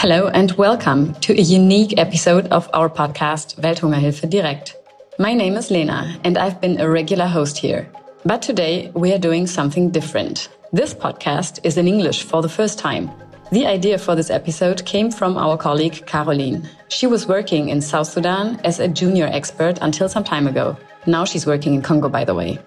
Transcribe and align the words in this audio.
Hello 0.00 0.28
and 0.28 0.52
welcome 0.52 1.12
to 1.14 1.32
a 1.32 1.42
unique 1.42 1.98
episode 1.98 2.46
of 2.52 2.70
our 2.72 2.88
podcast 2.88 3.56
Welthungerhilfe 3.56 4.30
Direkt. 4.30 4.76
My 5.18 5.34
name 5.34 5.56
is 5.56 5.72
Lena 5.72 6.16
and 6.22 6.38
I've 6.38 6.60
been 6.60 6.80
a 6.80 6.88
regular 6.88 7.26
host 7.26 7.58
here. 7.58 7.90
But 8.24 8.40
today 8.40 8.92
we 8.94 9.12
are 9.12 9.18
doing 9.18 9.48
something 9.48 9.90
different. 9.90 10.50
This 10.72 10.94
podcast 10.94 11.58
is 11.64 11.76
in 11.76 11.88
English 11.88 12.22
for 12.22 12.42
the 12.42 12.48
first 12.48 12.78
time. 12.78 13.10
The 13.50 13.66
idea 13.66 13.98
for 13.98 14.14
this 14.14 14.30
episode 14.30 14.84
came 14.84 15.10
from 15.10 15.36
our 15.36 15.56
colleague 15.56 16.06
Caroline. 16.06 16.70
She 16.86 17.08
was 17.08 17.26
working 17.26 17.68
in 17.68 17.80
South 17.80 18.06
Sudan 18.06 18.60
as 18.62 18.78
a 18.78 18.86
junior 18.86 19.26
expert 19.26 19.80
until 19.82 20.08
some 20.08 20.22
time 20.22 20.46
ago. 20.46 20.76
Now 21.06 21.24
she's 21.24 21.44
working 21.44 21.74
in 21.74 21.82
Congo, 21.82 22.08
by 22.08 22.24
the 22.24 22.36
way. 22.36 22.60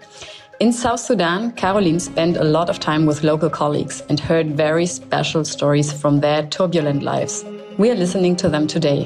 In 0.62 0.72
South 0.72 1.00
Sudan, 1.00 1.54
Caroline 1.54 2.00
spent 2.00 2.38
a 2.38 2.44
lot 2.44 2.70
of 2.70 2.80
time 2.80 3.08
with 3.08 3.24
local 3.24 3.50
colleagues 3.50 4.04
and 4.10 4.20
heard 4.20 4.56
very 4.56 4.86
special 4.86 5.44
stories 5.44 5.92
from 5.92 6.20
their 6.20 6.46
turbulent 6.46 7.02
lives. 7.02 7.44
We 7.80 7.90
are 7.90 7.96
listening 7.96 8.36
to 8.36 8.48
them 8.48 8.68
today. 8.68 9.06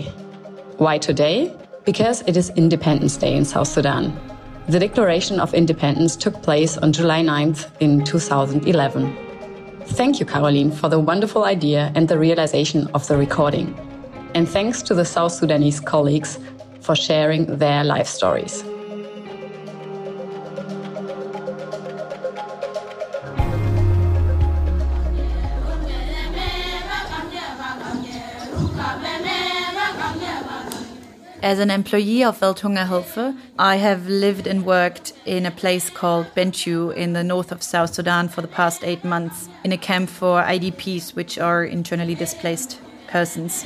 Why 0.80 0.98
today? 0.98 1.56
Because 1.86 2.24
it 2.28 2.36
is 2.36 2.50
Independence 2.58 3.16
Day 3.16 3.34
in 3.34 3.46
South 3.46 3.70
Sudan. 3.70 4.12
The 4.68 4.80
Declaration 4.80 5.40
of 5.40 5.54
Independence 5.54 6.18
took 6.18 6.44
place 6.44 6.78
on 6.78 6.92
July 6.92 7.22
9th 7.22 7.72
in 7.80 8.04
2011. 8.04 9.16
Thank 9.86 10.20
you, 10.20 10.26
Caroline, 10.26 10.74
for 10.74 10.90
the 10.90 11.00
wonderful 11.00 11.46
idea 11.46 11.90
and 11.96 12.10
the 12.10 12.20
realization 12.20 12.88
of 12.88 13.08
the 13.08 13.16
recording. 13.16 13.74
And 14.34 14.46
thanks 14.50 14.82
to 14.82 14.94
the 14.94 15.06
South 15.06 15.32
Sudanese 15.32 15.80
colleagues 15.80 16.38
for 16.82 16.98
sharing 16.98 17.46
their 17.60 17.86
life 17.86 18.08
stories. 18.08 18.66
As 31.46 31.60
an 31.60 31.70
employee 31.70 32.24
of 32.24 32.40
Welthungerhilfe, 32.40 33.38
I 33.60 33.76
have 33.76 34.08
lived 34.08 34.48
and 34.48 34.66
worked 34.66 35.14
in 35.28 35.46
a 35.46 35.52
place 35.52 35.92
called 35.92 36.26
Bentiu 36.36 36.92
in 36.96 37.14
the 37.14 37.24
north 37.24 37.52
of 37.52 37.62
South 37.62 37.94
Sudan 37.94 38.30
for 38.30 38.42
the 38.42 38.48
past 38.48 38.84
eight 38.84 39.04
months 39.04 39.48
in 39.64 39.72
a 39.72 39.78
camp 39.78 40.10
for 40.10 40.42
IDPs, 40.42 41.14
which 41.14 41.38
are 41.38 41.64
internally 41.64 42.16
displaced 42.16 42.82
persons. 43.06 43.64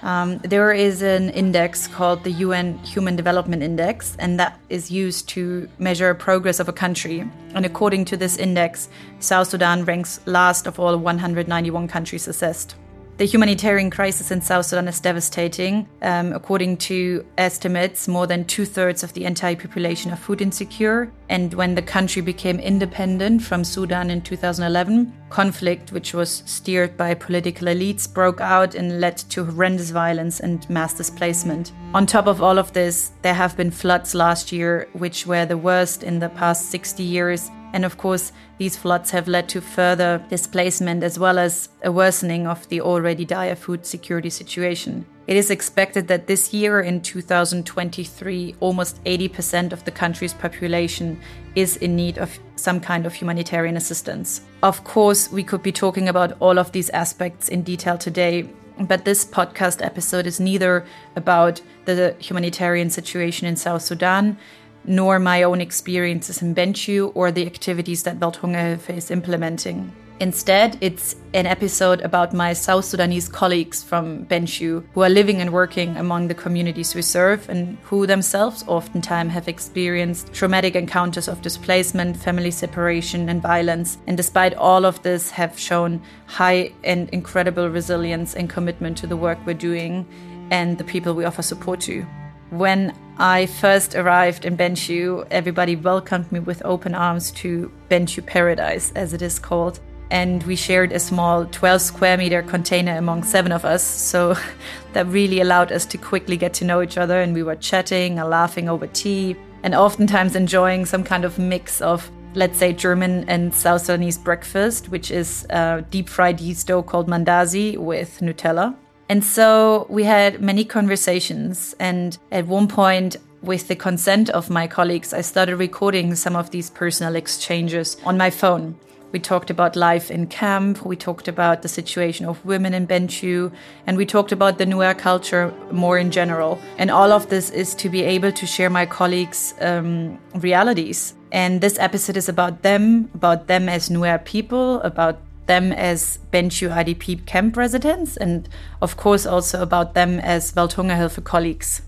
Um, 0.00 0.38
there 0.38 0.72
is 0.72 1.02
an 1.02 1.28
index 1.28 1.88
called 1.88 2.24
the 2.24 2.32
UN 2.46 2.78
Human 2.78 3.16
Development 3.16 3.62
Index, 3.62 4.16
and 4.18 4.40
that 4.40 4.58
is 4.70 4.90
used 4.90 5.28
to 5.28 5.68
measure 5.78 6.14
progress 6.14 6.58
of 6.58 6.70
a 6.70 6.72
country. 6.72 7.30
And 7.52 7.66
according 7.66 8.06
to 8.06 8.16
this 8.16 8.38
index, 8.38 8.88
South 9.20 9.48
Sudan 9.48 9.84
ranks 9.84 10.20
last 10.24 10.66
of 10.66 10.80
all 10.80 10.96
191 10.96 11.86
countries 11.86 12.26
assessed. 12.26 12.76
The 13.18 13.24
humanitarian 13.24 13.90
crisis 13.90 14.30
in 14.30 14.40
South 14.40 14.66
Sudan 14.66 14.86
is 14.86 15.00
devastating. 15.00 15.88
Um, 16.02 16.32
according 16.32 16.76
to 16.76 17.26
estimates, 17.36 18.06
more 18.06 18.28
than 18.28 18.44
two 18.44 18.64
thirds 18.64 19.02
of 19.02 19.12
the 19.12 19.24
entire 19.24 19.56
population 19.56 20.12
are 20.12 20.16
food 20.16 20.40
insecure. 20.40 21.10
And 21.28 21.52
when 21.52 21.74
the 21.74 21.82
country 21.82 22.22
became 22.22 22.60
independent 22.60 23.42
from 23.42 23.64
Sudan 23.64 24.10
in 24.10 24.22
2011, 24.22 25.12
conflict, 25.30 25.90
which 25.90 26.14
was 26.14 26.44
steered 26.46 26.96
by 26.96 27.14
political 27.14 27.66
elites, 27.66 28.06
broke 28.06 28.40
out 28.40 28.76
and 28.76 29.00
led 29.00 29.16
to 29.30 29.44
horrendous 29.44 29.90
violence 29.90 30.38
and 30.38 30.70
mass 30.70 30.94
displacement. 30.94 31.72
On 31.94 32.06
top 32.06 32.28
of 32.28 32.40
all 32.40 32.56
of 32.56 32.72
this, 32.72 33.10
there 33.22 33.34
have 33.34 33.56
been 33.56 33.72
floods 33.72 34.14
last 34.14 34.52
year, 34.52 34.86
which 34.92 35.26
were 35.26 35.44
the 35.44 35.58
worst 35.58 36.04
in 36.04 36.20
the 36.20 36.28
past 36.28 36.70
60 36.70 37.02
years 37.02 37.50
and 37.72 37.84
of 37.84 37.98
course, 37.98 38.32
these 38.58 38.76
floods 38.76 39.10
have 39.10 39.28
led 39.28 39.48
to 39.50 39.60
further 39.60 40.22
displacement 40.28 41.02
as 41.02 41.18
well 41.18 41.38
as 41.38 41.68
a 41.82 41.92
worsening 41.92 42.46
of 42.46 42.68
the 42.68 42.80
already 42.80 43.24
dire 43.24 43.54
food 43.54 43.84
security 43.84 44.30
situation. 44.30 45.04
It 45.26 45.36
is 45.36 45.50
expected 45.50 46.08
that 46.08 46.26
this 46.26 46.54
year, 46.54 46.80
in 46.80 47.02
2023, 47.02 48.56
almost 48.60 49.04
80% 49.04 49.72
of 49.72 49.84
the 49.84 49.90
country's 49.90 50.32
population 50.32 51.20
is 51.54 51.76
in 51.76 51.94
need 51.94 52.16
of 52.16 52.38
some 52.56 52.80
kind 52.80 53.04
of 53.04 53.12
humanitarian 53.12 53.76
assistance. 53.76 54.40
Of 54.62 54.84
course, 54.84 55.30
we 55.30 55.44
could 55.44 55.62
be 55.62 55.72
talking 55.72 56.08
about 56.08 56.32
all 56.40 56.58
of 56.58 56.72
these 56.72 56.88
aspects 56.90 57.48
in 57.48 57.62
detail 57.62 57.98
today, 57.98 58.48
but 58.80 59.04
this 59.04 59.24
podcast 59.24 59.84
episode 59.84 60.26
is 60.26 60.40
neither 60.40 60.86
about 61.14 61.60
the 61.84 62.16
humanitarian 62.18 62.88
situation 62.88 63.46
in 63.46 63.56
South 63.56 63.82
Sudan 63.82 64.38
nor 64.88 65.18
my 65.18 65.42
own 65.42 65.60
experiences 65.60 66.42
in 66.42 66.54
Bentiu 66.54 67.12
or 67.14 67.30
the 67.30 67.46
activities 67.46 68.02
that 68.04 68.18
Welthungerhilfe 68.18 68.90
is 68.90 69.10
implementing. 69.10 69.92
Instead, 70.20 70.76
it's 70.80 71.14
an 71.32 71.46
episode 71.46 72.00
about 72.00 72.32
my 72.32 72.52
South 72.52 72.84
Sudanese 72.84 73.28
colleagues 73.28 73.84
from 73.84 74.26
Bentiu 74.26 74.82
who 74.92 75.02
are 75.02 75.08
living 75.08 75.40
and 75.40 75.52
working 75.52 75.96
among 75.96 76.26
the 76.26 76.34
communities 76.34 76.92
we 76.92 77.02
serve 77.02 77.48
and 77.48 77.78
who 77.84 78.04
themselves 78.04 78.64
oftentimes 78.66 79.32
have 79.32 79.46
experienced 79.46 80.32
traumatic 80.32 80.74
encounters 80.74 81.28
of 81.28 81.40
displacement, 81.40 82.16
family 82.16 82.50
separation, 82.50 83.28
and 83.28 83.40
violence. 83.40 83.98
And 84.08 84.16
despite 84.16 84.54
all 84.54 84.84
of 84.84 85.00
this, 85.04 85.30
have 85.30 85.56
shown 85.56 86.02
high 86.26 86.72
and 86.82 87.08
incredible 87.10 87.68
resilience 87.70 88.34
and 88.34 88.50
commitment 88.50 88.98
to 88.98 89.06
the 89.06 89.16
work 89.16 89.38
we're 89.46 89.54
doing 89.54 90.04
and 90.50 90.78
the 90.78 90.84
people 90.84 91.14
we 91.14 91.26
offer 91.26 91.42
support 91.42 91.78
to. 91.82 92.04
When 92.50 92.92
I 93.20 93.46
first 93.46 93.96
arrived 93.96 94.44
in 94.44 94.56
Bentiu, 94.56 95.26
everybody 95.32 95.74
welcomed 95.74 96.30
me 96.30 96.38
with 96.38 96.64
open 96.64 96.94
arms 96.94 97.32
to 97.32 97.72
Bentiu 97.90 98.24
Paradise, 98.24 98.92
as 98.94 99.12
it 99.12 99.22
is 99.22 99.40
called. 99.40 99.80
And 100.12 100.40
we 100.44 100.54
shared 100.54 100.92
a 100.92 101.00
small 101.00 101.44
12 101.46 101.80
square 101.80 102.16
meter 102.16 102.42
container 102.42 102.96
among 102.96 103.24
seven 103.24 103.50
of 103.50 103.64
us. 103.64 103.82
So 103.82 104.36
that 104.92 105.08
really 105.08 105.40
allowed 105.40 105.72
us 105.72 105.84
to 105.86 105.98
quickly 105.98 106.36
get 106.36 106.54
to 106.54 106.64
know 106.64 106.80
each 106.80 106.96
other. 106.96 107.20
And 107.20 107.34
we 107.34 107.42
were 107.42 107.56
chatting 107.56 108.20
and 108.20 108.30
laughing 108.30 108.68
over 108.68 108.86
tea 108.86 109.34
and 109.64 109.74
oftentimes 109.74 110.36
enjoying 110.36 110.86
some 110.86 111.02
kind 111.02 111.24
of 111.24 111.40
mix 111.40 111.80
of, 111.80 112.08
let's 112.34 112.56
say, 112.56 112.72
German 112.72 113.28
and 113.28 113.52
South 113.52 113.82
Sudanese 113.82 114.16
breakfast, 114.16 114.90
which 114.90 115.10
is 115.10 115.44
a 115.50 115.84
deep 115.90 116.08
fried 116.08 116.40
yeast 116.40 116.68
dough 116.68 116.84
called 116.84 117.08
mandazi 117.08 117.76
with 117.78 118.20
Nutella. 118.20 118.76
And 119.08 119.24
so 119.24 119.86
we 119.88 120.04
had 120.04 120.40
many 120.40 120.64
conversations. 120.64 121.74
And 121.78 122.18
at 122.30 122.46
one 122.46 122.68
point, 122.68 123.16
with 123.42 123.68
the 123.68 123.76
consent 123.76 124.30
of 124.30 124.50
my 124.50 124.66
colleagues, 124.66 125.14
I 125.14 125.22
started 125.22 125.56
recording 125.56 126.14
some 126.14 126.36
of 126.36 126.50
these 126.50 126.70
personal 126.70 127.16
exchanges 127.16 127.96
on 128.04 128.18
my 128.18 128.30
phone. 128.30 128.76
We 129.10 129.18
talked 129.18 129.48
about 129.48 129.74
life 129.74 130.10
in 130.10 130.26
camp, 130.26 130.84
we 130.84 130.94
talked 130.94 131.28
about 131.28 131.62
the 131.62 131.68
situation 131.68 132.26
of 132.26 132.44
women 132.44 132.74
in 132.74 132.86
Bentiu, 132.86 133.50
and 133.86 133.96
we 133.96 134.04
talked 134.04 134.32
about 134.32 134.58
the 134.58 134.66
Nuer 134.66 134.96
culture 134.98 135.54
more 135.72 135.96
in 135.96 136.10
general. 136.10 136.60
And 136.76 136.90
all 136.90 137.10
of 137.10 137.30
this 137.30 137.48
is 137.48 137.74
to 137.76 137.88
be 137.88 138.02
able 138.02 138.32
to 138.32 138.46
share 138.46 138.68
my 138.68 138.84
colleagues' 138.84 139.54
um, 139.62 140.18
realities. 140.34 141.14
And 141.32 141.62
this 141.62 141.78
episode 141.78 142.18
is 142.18 142.28
about 142.28 142.60
them, 142.60 143.10
about 143.14 143.46
them 143.46 143.70
as 143.70 143.88
Nuer 143.88 144.22
people, 144.22 144.82
about 144.82 145.18
them 145.48 145.72
as 145.72 146.20
Bentiu 146.32 146.70
IDP 146.70 147.26
camp 147.26 147.56
residents, 147.56 148.16
and 148.16 148.48
of 148.80 148.96
course 148.96 149.26
also 149.26 149.60
about 149.60 149.94
them 149.94 150.20
as 150.20 150.52
Welthungerhilfe 150.52 151.24
colleagues. 151.24 151.82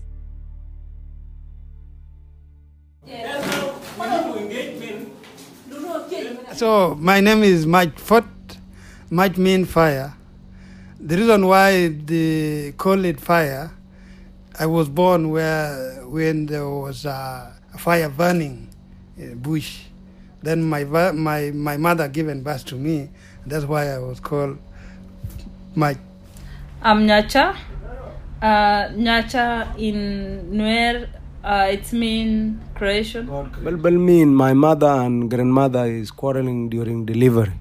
So 6.53 6.95
my 6.99 7.21
name 7.21 7.41
is 7.43 7.65
Mike 7.65 7.97
Fort. 7.97 8.25
Might 9.09 9.37
mean 9.37 9.65
fire. 9.65 10.13
The 10.99 11.17
reason 11.17 11.47
why 11.47 11.87
they 11.87 12.73
call 12.77 13.03
it 13.03 13.19
fire, 13.19 13.71
I 14.59 14.67
was 14.67 14.87
born 14.87 15.31
where 15.31 16.05
when 16.05 16.45
there 16.45 16.69
was 16.69 17.05
a, 17.05 17.55
fire 17.79 18.09
burning 18.09 18.69
in 19.17 19.39
bush. 19.39 19.85
Then 20.43 20.63
my 20.63 20.83
my 20.83 21.49
my 21.49 21.77
mother 21.77 22.07
given 22.07 22.43
birth 22.43 22.65
to 22.65 22.75
me, 22.75 23.09
that's 23.45 23.65
why 23.65 23.89
I 23.89 23.99
was 23.99 24.19
called 24.19 24.57
Mike. 25.75 25.97
I'm 26.81 27.07
Nyacha. 27.07 27.55
Uh, 28.41 28.89
Nyacha 28.89 29.77
in 29.77 30.49
Nuer, 30.51 31.07
uh, 31.43 31.67
it's 31.69 31.93
mean 31.93 32.59
creation. 32.75 33.27
Well, 33.27 33.49
well, 33.63 33.91
mean 33.93 34.33
my 34.33 34.53
mother 34.53 34.87
and 34.87 35.29
grandmother 35.29 35.85
is 35.85 36.11
quarreling 36.11 36.69
during 36.69 37.05
delivery. 37.05 37.53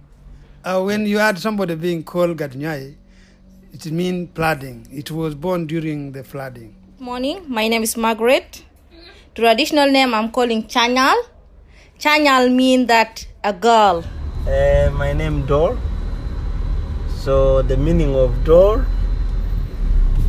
Uh, 0.65 0.83
when 0.83 1.07
you 1.07 1.19
had 1.19 1.39
somebody 1.39 1.75
being 1.75 2.03
called 2.05 2.37
Gadnyai, 2.37 2.95
it 3.73 3.87
means 3.93 4.29
flooding. 4.35 4.87
It 4.91 5.11
was 5.11 5.35
born 5.35 5.67
during 5.67 6.13
the 6.13 6.25
flooding. 6.25 6.75
Morning, 6.99 7.45
my 7.49 7.69
name 7.69 7.83
is 7.83 7.97
Margaret. 7.97 8.65
Traditional 9.35 9.91
name 9.91 10.13
I'm 10.13 10.31
calling 10.31 10.65
Chanyal. 10.65 11.17
Chanyal 11.99 12.55
mean 12.55 12.87
that 12.87 13.27
a 13.45 13.53
girl. 13.53 14.05
Uh, 14.47 14.89
my 14.95 15.13
name 15.13 15.45
Dor. 15.45 15.77
So 17.19 17.61
the 17.61 17.77
meaning 17.77 18.15
of 18.17 18.43
Dor, 18.43 18.87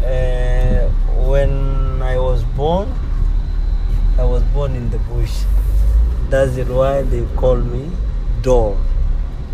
uh, 0.03 0.89
when 1.29 2.01
I 2.01 2.19
was 2.19 2.43
born, 2.43 2.91
I 4.19 4.25
was 4.25 4.43
born 4.53 4.75
in 4.75 4.89
the 4.89 4.99
bush. 5.07 5.43
That's 6.29 6.57
why 6.67 7.03
they 7.03 7.25
call 7.37 7.55
me 7.55 7.89
Dor. 8.41 8.77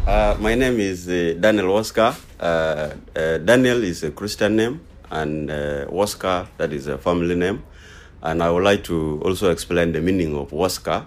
Uh, 0.07 0.35
my 0.39 0.55
name 0.55 0.79
is 0.79 1.07
uh, 1.07 1.35
Daniel 1.39 1.77
Oscar. 1.77 2.15
Uh, 2.39 2.89
uh, 3.15 3.37
Daniel 3.37 3.83
is 3.83 4.03
a 4.03 4.09
Christian 4.09 4.55
name, 4.55 4.81
and 5.11 5.51
Oscar, 5.91 6.47
that 6.57 6.73
is 6.73 6.87
a 6.87 6.97
family 6.97 7.35
name. 7.35 7.61
And 8.23 8.41
I 8.41 8.49
would 8.49 8.63
like 8.63 8.83
to 8.85 9.21
also 9.23 9.51
explain 9.51 9.91
the 9.91 10.01
meaning 10.01 10.35
of 10.35 10.51
Oscar. 10.51 11.05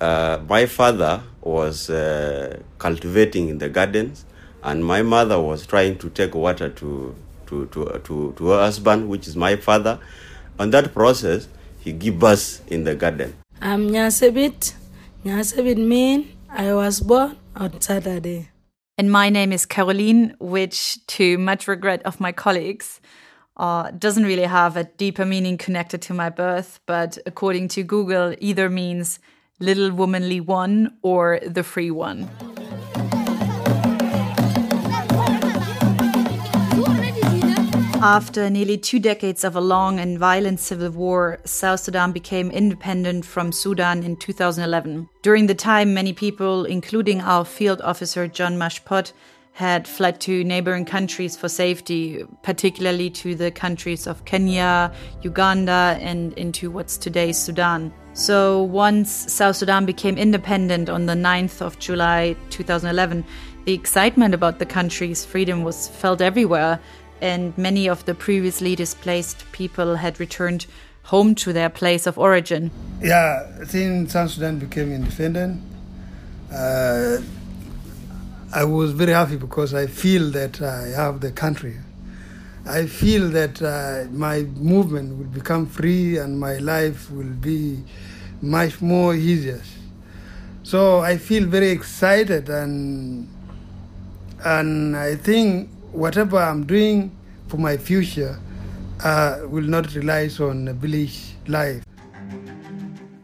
Uh, 0.00 0.38
my 0.48 0.66
father 0.66 1.22
was 1.40 1.90
uh, 1.90 2.58
cultivating 2.78 3.48
in 3.48 3.58
the 3.58 3.68
gardens, 3.68 4.24
and 4.62 4.84
my 4.84 5.02
mother 5.02 5.40
was 5.40 5.66
trying 5.66 5.98
to 5.98 6.10
take 6.10 6.34
water 6.34 6.68
to, 6.68 7.14
to, 7.46 7.66
to, 7.66 8.00
to, 8.04 8.34
to 8.36 8.46
her 8.48 8.60
husband, 8.60 9.08
which 9.08 9.28
is 9.28 9.36
my 9.36 9.56
father. 9.56 9.98
On 10.58 10.70
that 10.70 10.92
process, 10.94 11.48
he 11.80 11.92
gave 11.92 12.18
birth 12.18 12.62
in 12.70 12.84
the 12.84 12.94
garden. 12.94 13.34
I'm 13.60 13.88
Nyasebit. 13.90 14.74
Nyasebit 15.24 15.76
mean 15.76 16.36
I 16.48 16.74
was 16.74 17.00
born 17.00 17.36
on 17.56 17.80
Saturday. 17.80 18.50
And 18.96 19.10
my 19.10 19.28
name 19.28 19.52
is 19.52 19.66
Caroline, 19.66 20.36
which, 20.38 21.04
to 21.08 21.36
much 21.38 21.66
regret 21.66 22.02
of 22.04 22.20
my 22.20 22.30
colleagues, 22.30 23.00
uh, 23.56 23.90
doesn't 23.90 24.24
really 24.24 24.44
have 24.44 24.76
a 24.76 24.84
deeper 24.84 25.24
meaning 25.24 25.58
connected 25.58 26.02
to 26.02 26.14
my 26.14 26.30
birth, 26.30 26.80
but 26.86 27.18
according 27.26 27.68
to 27.68 27.82
Google, 27.82 28.34
either 28.38 28.68
means 28.70 29.18
little 29.60 29.90
womanly 29.92 30.40
one 30.40 30.96
or 31.02 31.40
the 31.46 31.62
free 31.62 31.90
one. 31.90 32.28
After 38.06 38.50
nearly 38.50 38.76
two 38.76 38.98
decades 39.00 39.44
of 39.44 39.56
a 39.56 39.62
long 39.62 39.98
and 39.98 40.18
violent 40.18 40.60
civil 40.60 40.90
war, 40.90 41.38
South 41.46 41.80
Sudan 41.80 42.12
became 42.12 42.50
independent 42.50 43.24
from 43.24 43.50
Sudan 43.50 44.02
in 44.02 44.16
2011. 44.16 45.08
During 45.22 45.46
the 45.46 45.54
time, 45.54 45.94
many 45.94 46.12
people, 46.12 46.66
including 46.66 47.22
our 47.22 47.46
field 47.46 47.80
officer 47.80 48.28
John 48.28 48.58
Mashpot, 48.58 49.14
had 49.52 49.88
fled 49.88 50.20
to 50.20 50.44
neighboring 50.44 50.84
countries 50.84 51.34
for 51.34 51.48
safety, 51.48 52.24
particularly 52.42 53.08
to 53.08 53.34
the 53.34 53.50
countries 53.50 54.06
of 54.06 54.26
Kenya, 54.26 54.92
Uganda, 55.22 55.96
and 55.98 56.34
into 56.34 56.70
what's 56.70 56.98
today 56.98 57.32
Sudan. 57.32 57.90
So 58.14 58.62
once 58.62 59.10
South 59.32 59.56
Sudan 59.56 59.86
became 59.86 60.16
independent 60.16 60.88
on 60.88 61.06
the 61.06 61.14
9th 61.14 61.60
of 61.60 61.78
July 61.80 62.36
2011, 62.50 63.24
the 63.64 63.72
excitement 63.72 64.34
about 64.34 64.60
the 64.60 64.66
country's 64.66 65.24
freedom 65.24 65.64
was 65.64 65.88
felt 65.88 66.20
everywhere 66.20 66.78
and 67.20 67.56
many 67.58 67.88
of 67.88 68.04
the 68.04 68.14
previously 68.14 68.76
displaced 68.76 69.50
people 69.50 69.96
had 69.96 70.20
returned 70.20 70.66
home 71.04 71.34
to 71.34 71.52
their 71.52 71.68
place 71.68 72.06
of 72.06 72.16
origin. 72.16 72.70
Yeah, 73.02 73.64
since 73.64 74.12
South 74.12 74.30
Sudan 74.30 74.58
became 74.58 74.92
independent, 74.92 75.60
uh, 76.52 77.18
I 78.54 78.64
was 78.64 78.92
very 78.92 79.12
happy 79.12 79.36
because 79.36 79.74
I 79.74 79.86
feel 79.86 80.30
that 80.30 80.62
I 80.62 80.88
have 80.88 81.20
the 81.20 81.32
country. 81.32 81.78
I 82.66 82.86
feel 82.86 83.28
that 83.28 83.60
uh, 83.60 84.10
my 84.10 84.42
movement 84.42 85.18
will 85.18 85.26
become 85.26 85.66
free 85.66 86.16
and 86.16 86.40
my 86.40 86.56
life 86.56 87.10
will 87.10 87.34
be 87.40 87.84
much 88.40 88.80
more 88.80 89.14
easier. 89.14 89.60
So 90.62 91.00
I 91.00 91.18
feel 91.18 91.46
very 91.46 91.68
excited 91.68 92.48
and 92.48 93.28
and 94.44 94.96
I 94.96 95.14
think 95.16 95.68
whatever 95.92 96.38
I'm 96.38 96.64
doing 96.64 97.10
for 97.48 97.58
my 97.58 97.76
future 97.76 98.38
uh, 99.02 99.40
will 99.46 99.68
not 99.68 99.94
rely 99.94 100.30
on 100.40 100.68
a 100.68 100.72
village 100.72 101.34
life. 101.46 101.82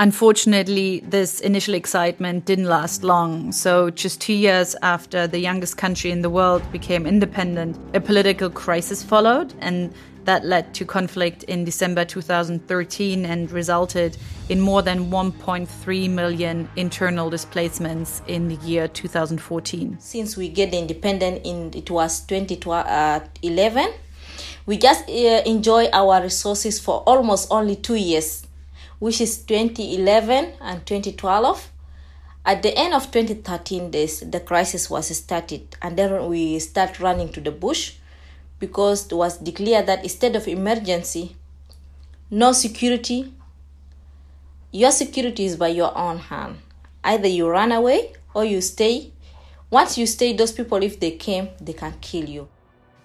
Unfortunately, 0.01 1.01
this 1.01 1.41
initial 1.41 1.75
excitement 1.75 2.47
didn't 2.47 2.65
last 2.65 3.05
long. 3.05 3.53
So, 3.53 3.91
just 3.91 4.19
two 4.19 4.33
years 4.33 4.75
after 4.81 5.27
the 5.27 5.39
youngest 5.39 5.77
country 5.77 6.11
in 6.11 6.23
the 6.23 6.31
world 6.31 6.63
became 6.73 7.07
independent, 7.07 7.77
a 7.95 8.01
political 8.01 8.49
crisis 8.49 9.03
followed, 9.03 9.53
and 9.61 9.93
that 10.25 10.47
led 10.47 10.73
to 10.73 10.87
conflict 10.87 11.43
in 11.43 11.67
December 11.67 12.07
2013 12.07 13.27
and 13.27 13.51
resulted 13.51 14.17
in 14.49 14.59
more 14.59 14.81
than 14.81 15.11
1.3 15.11 16.09
million 16.09 16.67
internal 16.77 17.29
displacements 17.29 18.23
in 18.27 18.49
the 18.49 18.57
year 18.67 18.89
2014. 18.89 19.99
Since 20.01 20.35
we 20.35 20.49
get 20.49 20.73
independent 20.73 21.45
in 21.45 21.73
it 21.75 21.91
was 21.91 22.21
2011, 22.21 23.93
we 24.65 24.79
just 24.79 25.07
uh, 25.11 25.43
enjoy 25.45 25.91
our 25.93 26.23
resources 26.23 26.81
for 26.81 27.01
almost 27.01 27.49
only 27.51 27.77
two 27.77 27.97
years, 27.97 28.47
which 29.01 29.21
is 29.21 29.43
2011 29.43 30.53
and 30.61 30.87
2012. 30.87 31.73
At 32.47 32.63
the 32.63 32.77
end 32.79 32.95
of 32.95 33.11
2013, 33.11 33.91
this 33.91 34.21
the 34.21 34.41
crisis 34.41 34.89
was 34.89 35.15
started, 35.17 35.77
and 35.83 35.99
then 35.99 36.29
we 36.29 36.59
start 36.61 37.01
running 37.01 37.31
to 37.33 37.41
the 37.41 37.51
bush 37.51 37.95
because 38.61 39.07
it 39.07 39.15
was 39.15 39.39
declared 39.39 39.87
that 39.87 40.05
instead 40.05 40.37
of 40.37 40.47
emergency, 40.47 41.35
no 42.31 42.53
security, 42.53 43.33
your 44.71 44.93
security 44.93 45.45
is 45.47 45.57
by 45.57 45.69
your 45.69 45.97
own 45.99 46.19
hand. 46.19 46.59
Either 47.03 47.27
you 47.27 47.49
run 47.49 47.73
away 47.73 48.13
or 48.35 48.45
you 48.45 48.61
stay. 48.61 49.13
Once 49.71 49.99
you 49.99 50.07
stay, 50.07 50.33
those 50.33 50.53
people, 50.53 50.83
if 50.83 51.01
they 51.01 51.11
came, 51.11 51.49
they 51.61 51.73
can 51.73 51.95
kill 52.01 52.29
you. 52.29 52.49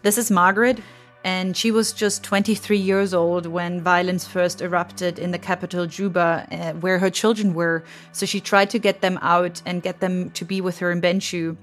This 0.01 0.17
is 0.17 0.29
Margaret, 0.29 0.79
and 1.25 1.57
she 1.57 1.71
was 1.71 1.91
just 1.91 2.21
23 2.23 2.77
years 2.77 3.11
old 3.11 3.47
when 3.47 3.81
violence 3.81 4.27
first 4.27 4.61
erupted 4.61 5.17
in 5.17 5.31
the 5.31 5.39
capital, 5.39 5.87
Juba, 5.87 6.47
uh, 6.51 6.73
where 6.73 6.99
her 6.99 7.09
children 7.09 7.55
were. 7.55 7.83
So 8.11 8.27
she 8.27 8.39
tried 8.39 8.69
to 8.69 8.79
get 8.79 9.01
them 9.01 9.17
out 9.23 9.59
and 9.65 9.81
get 9.81 10.01
them 10.01 10.29
to 10.29 10.45
be 10.45 10.61
with 10.61 10.77
her 10.77 10.91
in 10.91 11.01
Bentiu. 11.01 11.57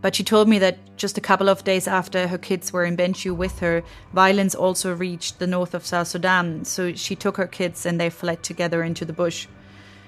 But 0.00 0.14
she 0.14 0.24
told 0.24 0.48
me 0.48 0.58
that 0.58 0.96
just 0.96 1.18
a 1.18 1.20
couple 1.20 1.50
of 1.50 1.64
days 1.64 1.86
after 1.86 2.28
her 2.28 2.38
kids 2.38 2.72
were 2.72 2.86
in 2.86 2.96
Bentiu 2.96 3.36
with 3.36 3.58
her, 3.58 3.82
violence 4.14 4.54
also 4.54 4.94
reached 4.94 5.38
the 5.38 5.46
north 5.46 5.74
of 5.74 5.84
South 5.84 6.08
Sudan. 6.08 6.64
So 6.64 6.94
she 6.94 7.14
took 7.14 7.36
her 7.36 7.46
kids 7.46 7.84
and 7.84 8.00
they 8.00 8.08
fled 8.08 8.42
together 8.42 8.82
into 8.82 9.04
the 9.04 9.12
bush. 9.12 9.46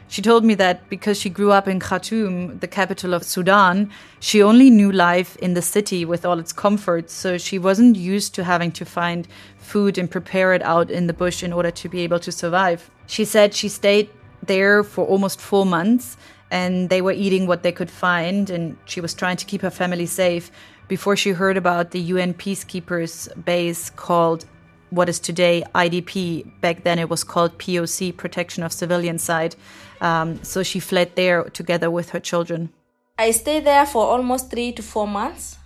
She 0.09 0.23
told 0.23 0.45
me 0.45 0.55
that 0.55 0.89
because 0.89 1.21
she 1.21 1.29
grew 1.29 1.51
up 1.51 1.67
in 1.67 1.81
Khartoum, 1.81 2.59
the 2.61 2.69
capital 2.69 3.13
of 3.13 3.25
Sudan, 3.25 3.91
she 4.21 4.43
only 4.43 4.71
knew 4.71 4.93
life 4.93 5.37
in 5.37 5.55
the 5.55 5.63
city 5.63 6.05
with 6.05 6.25
all 6.25 6.39
its 6.39 6.53
comforts. 6.53 7.13
So 7.13 7.39
she 7.39 7.59
wasn't 7.59 7.97
used 7.97 8.35
to 8.37 8.45
having 8.45 8.71
to 8.73 8.85
find 8.85 9.27
food 9.59 9.99
and 9.99 10.11
prepare 10.11 10.55
it 10.55 10.63
out 10.63 10.91
in 10.91 11.09
the 11.09 11.13
bush 11.13 11.43
in 11.43 11.53
order 11.53 11.71
to 11.73 11.89
be 11.89 12.01
able 12.01 12.21
to 12.21 12.31
survive. 12.31 12.89
She 13.07 13.25
said 13.25 13.53
she 13.53 13.69
stayed 13.69 14.09
there 14.43 14.85
for 14.85 15.05
almost 15.05 15.41
four 15.41 15.67
months 15.67 16.17
and 16.51 16.89
they 16.89 17.03
were 17.03 17.13
eating 17.13 17.49
what 17.49 17.65
they 17.65 17.73
could 17.73 17.91
find 17.91 18.49
and 18.51 18.77
she 18.85 19.01
was 19.01 19.13
trying 19.13 19.37
to 19.37 19.45
keep 19.45 19.63
her 19.63 19.71
family 19.71 20.07
safe 20.07 20.51
before 20.87 21.17
she 21.17 21.31
heard 21.31 21.57
about 21.57 21.91
the 21.91 21.99
UN 21.99 22.33
peacekeepers 22.33 23.29
base 23.45 23.91
called 23.91 24.45
what 24.91 25.09
is 25.09 25.19
today 25.19 25.65
IDP. 25.75 26.49
Back 26.61 26.85
then 26.85 26.99
it 26.99 27.11
was 27.11 27.25
called 27.25 27.59
POC, 27.59 28.17
Protection 28.17 28.63
of 28.63 28.73
Civilian 28.73 29.19
Side. 29.19 29.57
Um, 30.01 30.43
so 30.43 30.63
she 30.63 30.81
fled 30.81 31.17
there 31.17 31.45
together 31.45 31.91
with 31.91 32.11
her 32.11 32.21
children. 32.21 32.71
I 33.19 33.31
stayed 33.31 33.65
there 33.65 33.87
for 33.87 34.05
almost 34.05 34.51
three 34.51 34.73
to 34.73 34.83
four 34.83 35.09
months, 35.09 35.57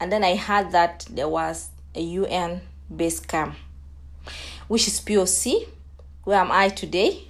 and 0.00 0.12
then 0.12 0.22
I 0.22 0.36
heard 0.36 0.70
that 0.72 1.06
there 1.10 1.28
was 1.28 1.70
a 1.94 2.00
UN 2.00 2.60
base 2.94 3.20
camp, 3.20 3.56
which 4.68 4.86
is 4.86 5.00
POC. 5.00 5.68
Where 6.24 6.38
am 6.38 6.52
I 6.52 6.68
today? 6.68 7.28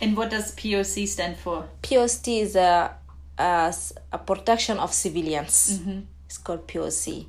And 0.00 0.16
what 0.16 0.30
does 0.30 0.54
POC 0.54 1.06
stand 1.08 1.36
for? 1.36 1.68
POC 1.82 2.42
is 2.42 2.56
a, 2.56 2.94
a, 3.38 3.74
a 4.12 4.18
protection 4.18 4.78
of 4.78 4.92
civilians. 4.92 5.78
Mm-hmm. 5.78 6.00
It's 6.26 6.38
called 6.38 6.66
POC. 6.66 7.26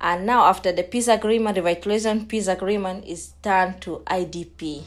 And 0.00 0.26
now, 0.26 0.44
after 0.44 0.70
the 0.70 0.82
peace 0.82 1.08
agreement, 1.08 1.54
the 1.54 1.62
revitalization 1.62 2.28
peace 2.28 2.46
agreement 2.46 3.06
is 3.06 3.32
turned 3.42 3.80
to 3.82 4.02
IDP. 4.06 4.82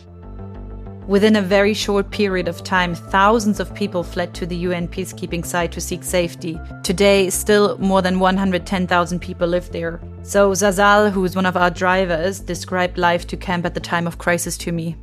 Within 1.08 1.38
a 1.38 1.42
very 1.42 1.74
short 1.74 2.12
period 2.12 2.50
of 2.50 2.66
time, 2.66 2.94
thousands 2.94 3.62
of 3.62 3.74
people 3.74 4.04
fled 4.04 4.34
to 4.34 4.46
the 4.46 4.58
UN 4.58 4.90
peacekeeping 4.90 5.46
site 5.46 5.72
to 5.72 5.80
seek 5.80 6.04
safety. 6.04 6.60
Today, 6.84 7.30
still 7.30 7.78
more 7.78 8.02
than 8.02 8.20
110,000 8.20 9.22
people 9.22 9.48
live 9.48 9.72
there. 9.72 10.02
So, 10.24 10.52
Zazal, 10.52 11.10
who 11.10 11.24
is 11.24 11.34
one 11.34 11.46
of 11.46 11.56
our 11.56 11.70
drivers, 11.70 12.42
described 12.42 12.98
life 12.98 13.26
to 13.28 13.38
camp 13.38 13.66
at 13.66 13.74
the 13.74 13.80
time 13.80 14.06
of 14.06 14.18
crisis 14.18 14.58
to 14.58 14.74
me. 14.74 14.98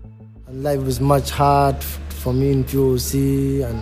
Life 0.51 0.83
was 0.83 1.01
much 1.01 1.31
hard 1.31 1.83
for 1.83 2.35
me 2.35 2.53
in 2.53 2.65
POC, 2.65 3.65
and 3.65 3.81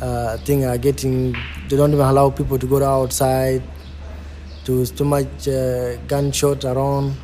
uh, 0.00 0.34
I 0.34 0.44
think 0.44 0.64
are 0.64 0.78
getting 0.78 1.32
they 1.68 1.76
don't 1.76 1.92
even 1.92 2.06
allow 2.06 2.30
people 2.30 2.60
to 2.60 2.66
go 2.66 2.80
outside. 2.84 3.60
There 4.64 4.76
was 4.76 4.92
too 4.92 5.04
much 5.04 5.48
uh, 5.48 5.96
gunshot 6.06 6.64
around, 6.64 7.16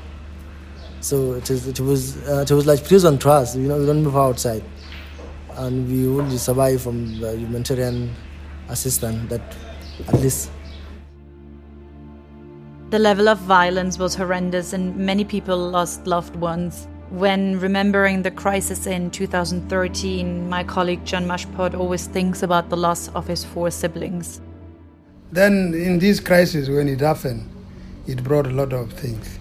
so 1.02 1.32
it, 1.32 1.50
is, 1.50 1.66
it 1.66 1.80
was 1.80 2.16
uh, 2.28 2.46
it 2.48 2.50
was 2.52 2.64
like 2.64 2.86
prison 2.86 3.18
to 3.18 3.30
us. 3.30 3.56
You 3.56 3.66
know, 3.66 3.78
we 3.78 3.86
don't 3.86 4.04
move 4.04 4.16
outside, 4.16 4.62
and 5.56 5.88
we 5.88 6.06
only 6.06 6.38
survive 6.38 6.80
from 6.80 7.20
the 7.20 7.36
humanitarian 7.36 8.14
assistance. 8.68 9.28
That 9.28 9.42
at 10.08 10.20
least. 10.20 10.50
The 12.90 12.98
level 12.98 13.28
of 13.28 13.38
violence 13.38 13.98
was 13.98 14.14
horrendous, 14.14 14.72
and 14.72 14.96
many 14.96 15.24
people 15.24 15.56
lost 15.56 16.06
loved 16.06 16.36
ones. 16.36 16.86
When 17.10 17.58
remembering 17.58 18.22
the 18.22 18.30
crisis 18.30 18.86
in 18.86 19.10
2013, 19.10 20.48
my 20.48 20.62
colleague 20.62 21.04
John 21.04 21.26
Mashpot 21.26 21.74
always 21.74 22.06
thinks 22.06 22.42
about 22.42 22.70
the 22.70 22.76
loss 22.76 23.08
of 23.08 23.26
his 23.26 23.44
four 23.44 23.70
siblings. 23.70 24.40
Then, 25.32 25.74
in 25.74 25.98
this 25.98 26.20
crisis, 26.20 26.68
when 26.68 26.88
it 26.88 27.00
happened, 27.00 27.48
it 28.06 28.22
brought 28.22 28.46
a 28.46 28.50
lot 28.50 28.72
of 28.72 28.92
things. 28.92 29.38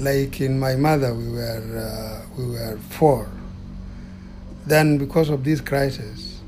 Like 0.00 0.40
in 0.40 0.58
my 0.58 0.76
mother, 0.76 1.12
we 1.14 1.28
were 1.32 1.78
uh, 1.78 2.36
we 2.36 2.46
were 2.50 2.78
four. 2.90 3.28
Then, 4.66 4.98
because 4.98 5.30
of 5.30 5.44
this 5.44 5.60
crisis, 5.60 6.40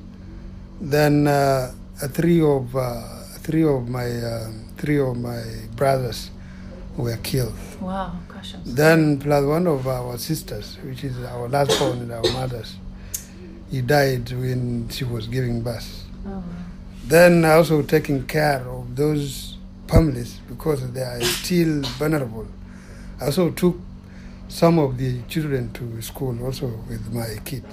then 0.81 1.27
uh, 1.27 1.73
three 2.09 2.43
of 2.43 2.77
uh, 2.77 3.03
three 3.39 3.65
of 3.65 3.89
my 3.89 4.07
um, 4.07 4.67
three 4.77 5.01
of 5.01 5.17
my 5.17 5.43
brothers 5.75 6.31
were 6.97 7.17
killed. 7.19 7.55
Wow, 7.81 8.13
gosh. 8.29 8.55
Then 8.65 9.19
plus 9.19 9.45
one 9.45 9.67
of 9.67 9.87
our 9.87 10.19
sisters, 10.19 10.79
which 10.85 11.03
is 11.05 11.19
our 11.25 11.49
last 11.49 11.79
born 11.79 12.01
and 12.03 12.13
our 12.13 12.33
mothers, 12.33 12.77
he 13.71 13.81
died 13.81 14.31
when 14.33 14.89
she 14.91 15.05
was 15.05 15.27
giving 15.27 15.63
birth. 15.63 16.05
Oh, 16.27 16.31
wow. 16.31 16.43
Then 17.07 17.45
also 17.45 17.83
taking 17.83 18.27
care 18.27 18.61
of 18.69 18.95
those 18.95 19.57
families 19.89 20.41
because 20.49 20.93
they 20.93 21.03
are 21.03 21.21
still 21.23 21.83
vulnerable. 21.99 22.47
I 23.21 23.27
also 23.27 23.51
took 23.51 23.77
some 24.49 24.79
of 24.79 24.97
the 24.97 25.21
children 25.29 25.73
to 25.75 26.01
school 26.01 26.43
also 26.43 26.69
with 26.89 27.13
my 27.13 27.39
kid. 27.45 27.65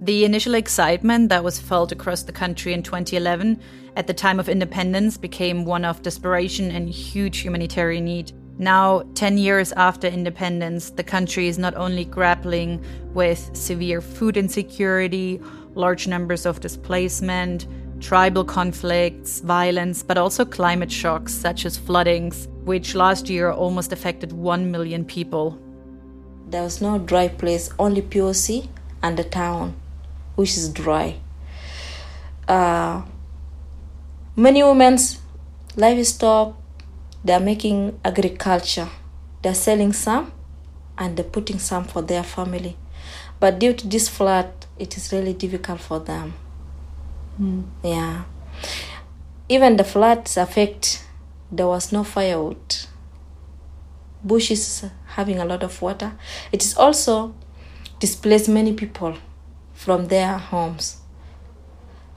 The 0.00 0.24
initial 0.24 0.54
excitement 0.54 1.28
that 1.28 1.44
was 1.44 1.58
felt 1.58 1.92
across 1.92 2.22
the 2.22 2.32
country 2.32 2.72
in 2.72 2.82
2011 2.82 3.60
at 3.96 4.06
the 4.06 4.14
time 4.14 4.40
of 4.40 4.48
independence 4.48 5.18
became 5.18 5.64
one 5.64 5.84
of 5.84 6.02
desperation 6.02 6.70
and 6.70 6.88
huge 6.88 7.38
humanitarian 7.38 8.04
need. 8.04 8.32
Now, 8.56 9.02
10 9.14 9.38
years 9.38 9.72
after 9.72 10.06
independence, 10.06 10.90
the 10.90 11.04
country 11.04 11.48
is 11.48 11.58
not 11.58 11.74
only 11.74 12.04
grappling 12.04 12.82
with 13.12 13.50
severe 13.54 14.00
food 14.00 14.36
insecurity, 14.36 15.40
large 15.74 16.08
numbers 16.08 16.46
of 16.46 16.60
displacement, 16.60 17.66
tribal 18.00 18.44
conflicts, 18.44 19.40
violence, 19.40 20.02
but 20.02 20.18
also 20.18 20.44
climate 20.44 20.90
shocks 20.90 21.34
such 21.34 21.66
as 21.66 21.76
floodings, 21.76 22.48
which 22.64 22.94
last 22.94 23.28
year 23.28 23.50
almost 23.50 23.92
affected 23.92 24.32
1 24.32 24.70
million 24.70 25.04
people. 25.04 25.58
There 26.48 26.62
was 26.62 26.80
no 26.80 26.98
dry 26.98 27.28
place, 27.28 27.70
only 27.78 28.02
POC 28.02 28.68
and 29.02 29.18
the 29.18 29.24
town, 29.24 29.74
which 30.36 30.56
is 30.56 30.68
dry. 30.68 31.16
Uh, 32.46 33.02
many 34.34 34.62
women's 34.62 35.20
livestock, 35.76 36.56
they're 37.22 37.40
making 37.40 38.00
agriculture. 38.04 38.88
They're 39.42 39.54
selling 39.54 39.92
some 39.92 40.32
and 40.96 41.16
they're 41.16 41.24
putting 41.24 41.58
some 41.58 41.84
for 41.84 42.02
their 42.02 42.22
family. 42.22 42.76
But 43.40 43.58
due 43.58 43.72
to 43.74 43.86
this 43.86 44.08
flood, 44.08 44.50
it 44.78 44.96
is 44.96 45.12
really 45.12 45.34
difficult 45.34 45.80
for 45.80 46.00
them. 46.00 46.34
Mm. 47.40 47.64
Yeah. 47.82 48.24
Even 49.48 49.76
the 49.76 49.84
floods 49.84 50.36
affect, 50.36 51.04
there 51.50 51.66
was 51.66 51.92
no 51.92 52.04
firewood. 52.04 52.76
Bush 54.22 54.50
is 54.50 54.84
having 55.06 55.38
a 55.38 55.44
lot 55.44 55.62
of 55.62 55.80
water. 55.80 56.12
It 56.52 56.62
is 56.64 56.76
also 56.76 57.34
displaced 58.00 58.48
many 58.48 58.72
people 58.72 59.16
from 59.72 60.08
their 60.08 60.36
homes. 60.36 60.98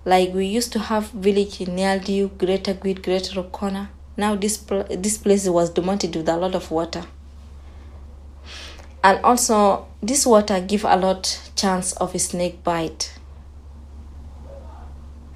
Like 0.03 0.33
we 0.33 0.47
used 0.47 0.73
to 0.73 0.79
have 0.79 1.11
village 1.11 1.61
in 1.61 1.75
Nialdiu, 1.75 2.35
Greater 2.37 2.73
Guid, 2.73 3.03
Greater 3.03 3.39
O'Connor. 3.39 3.89
Now 4.17 4.35
this 4.35 4.57
pl- 4.57 4.87
this 4.89 5.17
place 5.17 5.47
was 5.47 5.69
demoted 5.69 6.15
with 6.15 6.27
a 6.27 6.37
lot 6.37 6.55
of 6.55 6.71
water. 6.71 7.03
And 9.03 9.23
also 9.23 9.87
this 10.01 10.25
water 10.25 10.59
give 10.59 10.83
a 10.83 10.97
lot 10.97 11.51
chance 11.55 11.93
of 11.93 12.15
a 12.15 12.19
snake 12.19 12.63
bite 12.63 13.13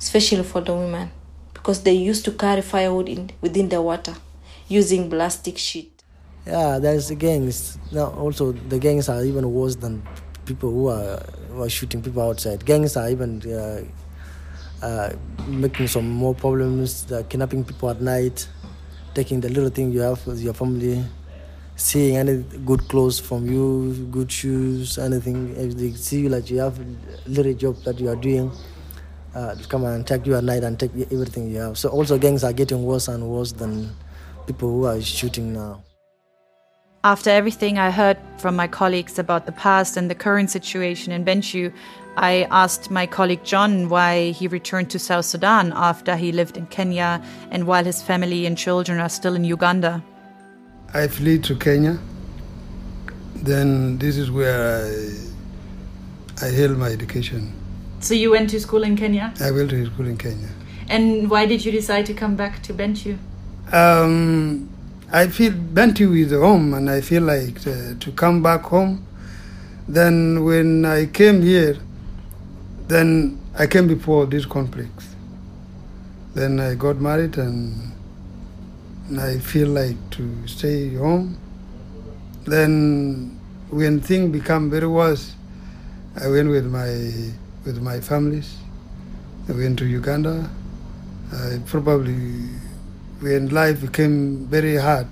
especially 0.05 0.43
for 0.43 0.61
the 0.61 0.73
women 0.73 1.07
because 1.53 1.81
they 1.85 1.93
used 2.11 2.23
to 2.25 2.31
carry 2.31 2.61
firewood 2.61 3.09
in, 3.09 3.31
within 3.41 3.67
the 3.69 3.81
water 3.81 4.15
using 4.67 5.09
plastic 5.09 5.57
sheet 5.57 5.95
Yeah, 6.45 6.77
there's 6.77 7.07
the 7.07 7.15
gangs. 7.15 7.77
Now 7.91 8.13
also 8.23 8.51
the 8.51 8.77
gangs 8.77 9.09
are 9.09 9.23
even 9.25 9.51
worse 9.51 9.75
than 9.75 10.03
people 10.45 10.69
who 10.69 10.89
are 10.89 11.17
who 11.49 11.63
are 11.63 11.69
shooting 11.69 12.03
people 12.03 12.21
outside. 12.21 12.63
Gangs 12.63 12.95
are 12.97 13.09
even 13.09 13.41
uh, 13.51 13.81
uh, 14.85 15.09
making 15.47 15.87
some 15.87 16.07
more 16.07 16.35
problems. 16.35 17.05
They're 17.05 17.23
kidnapping 17.23 17.63
people 17.63 17.89
at 17.89 17.99
night, 17.99 18.47
taking 19.15 19.41
the 19.41 19.49
little 19.49 19.71
thing 19.71 19.91
you 19.91 20.01
have 20.01 20.21
with 20.27 20.39
your 20.39 20.53
family, 20.53 21.03
seeing 21.75 22.17
any 22.17 22.43
good 22.63 22.87
clothes 22.89 23.19
from 23.19 23.49
you, 23.49 24.07
good 24.11 24.31
shoes, 24.31 24.99
anything. 24.99 25.55
If 25.57 25.75
they 25.77 25.93
see 25.93 26.21
you 26.21 26.29
like 26.29 26.51
you 26.51 26.59
have 26.59 26.77
a 26.79 26.85
little 27.25 27.55
job 27.55 27.81
that 27.85 27.99
you 27.99 28.09
are 28.13 28.15
doing, 28.15 28.51
uh, 29.35 29.53
to 29.53 29.67
come 29.67 29.83
and 29.83 30.01
attack 30.01 30.25
you 30.25 30.35
at 30.35 30.43
night 30.43 30.63
and 30.63 30.79
take 30.79 30.91
everything 31.11 31.49
you 31.51 31.57
have. 31.57 31.77
So 31.77 31.89
also 31.89 32.17
gangs 32.17 32.43
are 32.43 32.53
getting 32.53 32.83
worse 32.83 33.07
and 33.07 33.29
worse 33.29 33.51
than 33.51 33.89
people 34.47 34.69
who 34.69 34.85
are 34.85 35.01
shooting 35.01 35.53
now. 35.53 35.83
After 37.03 37.29
everything 37.29 37.77
I 37.77 37.91
heard 37.91 38.17
from 38.39 38.55
my 38.55 38.67
colleagues 38.67 39.19
about 39.19 39.45
the 39.45 39.51
past 39.51 39.95
and 39.95 40.09
the 40.09 40.15
current 40.15 40.49
situation 40.49 41.11
in 41.11 41.23
Bentiu, 41.23 41.71
I 42.17 42.47
asked 42.49 42.89
my 42.89 43.05
colleague 43.05 43.43
John 43.43 43.89
why 43.89 44.31
he 44.31 44.47
returned 44.47 44.89
to 44.91 44.97
South 44.97 45.25
Sudan 45.25 45.71
after 45.75 46.15
he 46.15 46.31
lived 46.31 46.57
in 46.57 46.65
Kenya 46.67 47.21
and 47.51 47.67
while 47.67 47.83
his 47.83 48.01
family 48.01 48.47
and 48.47 48.57
children 48.57 48.99
are 48.99 49.09
still 49.09 49.35
in 49.35 49.43
Uganda. 49.43 50.03
I 50.93 51.07
fled 51.07 51.43
to 51.43 51.55
Kenya. 51.55 51.99
Then 53.35 53.99
this 53.99 54.17
is 54.17 54.31
where 54.31 54.85
I, 56.41 56.45
I 56.47 56.49
held 56.49 56.77
my 56.77 56.87
education. 56.87 57.53
So 58.05 58.13
you 58.13 58.29
went 58.29 58.51
to 58.51 58.59
school 58.59 58.83
in 58.83 58.95
Kenya? 58.95 59.33
I 59.41 59.49
went 59.49 59.71
to 59.71 59.83
school 59.87 60.05
in 60.05 60.15
Kenya. 60.15 60.49
And 60.89 61.27
why 61.27 61.47
did 61.47 61.65
you 61.65 61.71
decide 61.71 62.05
to 62.05 62.13
come 62.13 62.35
back 62.35 62.61
to 62.61 62.71
Bentiu? 62.71 63.17
Um, 63.73 64.69
I 65.11 65.27
feel 65.27 65.51
Bentiu 65.51 66.15
is 66.15 66.31
home, 66.31 66.75
and 66.75 66.87
I 66.87 67.01
feel 67.01 67.23
like 67.23 67.65
uh, 67.65 67.95
to 67.99 68.11
come 68.15 68.43
back 68.43 68.61
home. 68.61 69.07
Then 69.87 70.43
when 70.43 70.85
I 70.85 71.07
came 71.07 71.41
here, 71.41 71.77
then 72.87 73.39
I 73.57 73.65
came 73.65 73.87
before 73.87 74.27
this 74.27 74.45
conflict. 74.45 75.03
Then 76.35 76.59
I 76.59 76.75
got 76.75 76.97
married, 76.97 77.39
and 77.39 77.91
I 79.19 79.39
feel 79.39 79.69
like 79.69 79.97
to 80.11 80.47
stay 80.47 80.93
home. 80.93 81.39
Then 82.43 83.39
when 83.71 83.99
things 83.99 84.31
become 84.31 84.69
very 84.69 84.85
worse, 84.85 85.33
I 86.15 86.27
went 86.27 86.49
with 86.51 86.67
my 86.67 87.33
with 87.65 87.81
my 87.81 87.99
families. 87.99 88.57
I 89.49 89.53
went 89.53 89.79
to 89.79 89.85
Uganda. 89.85 90.49
I 91.33 91.59
probably 91.65 92.49
when 93.19 93.49
life 93.49 93.81
became 93.81 94.45
very 94.47 94.75
hard, 94.75 95.07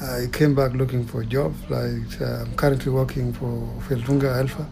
I 0.00 0.26
came 0.32 0.54
back 0.54 0.72
looking 0.72 1.04
for 1.06 1.24
jobs. 1.24 1.58
Like 1.68 2.20
uh, 2.20 2.42
I'm 2.42 2.54
currently 2.56 2.90
working 2.92 3.32
for 3.32 3.68
Welthungerhilfe. 3.88 4.66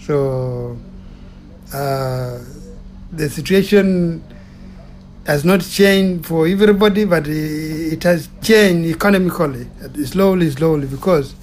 So 0.00 0.78
uh, 1.72 2.40
the 3.12 3.28
situation 3.28 4.22
has 5.26 5.44
not 5.44 5.60
changed 5.62 6.26
for 6.26 6.46
everybody, 6.46 7.04
but 7.04 7.26
it 7.26 8.02
has 8.02 8.28
changed 8.42 8.88
economically, 8.88 9.66
slowly, 10.04 10.50
slowly, 10.50 10.86
because 10.86 11.34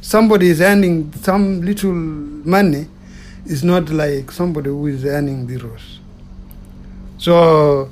somebody 0.00 0.48
is 0.48 0.60
earning 0.60 1.12
some 1.14 1.60
little 1.62 1.92
money 1.92 2.86
is 3.46 3.62
not 3.62 3.90
like 3.90 4.30
somebody 4.30 4.70
who 4.70 4.86
is 4.86 5.04
earning 5.04 5.48
zeros. 5.48 6.00
So 7.18 7.90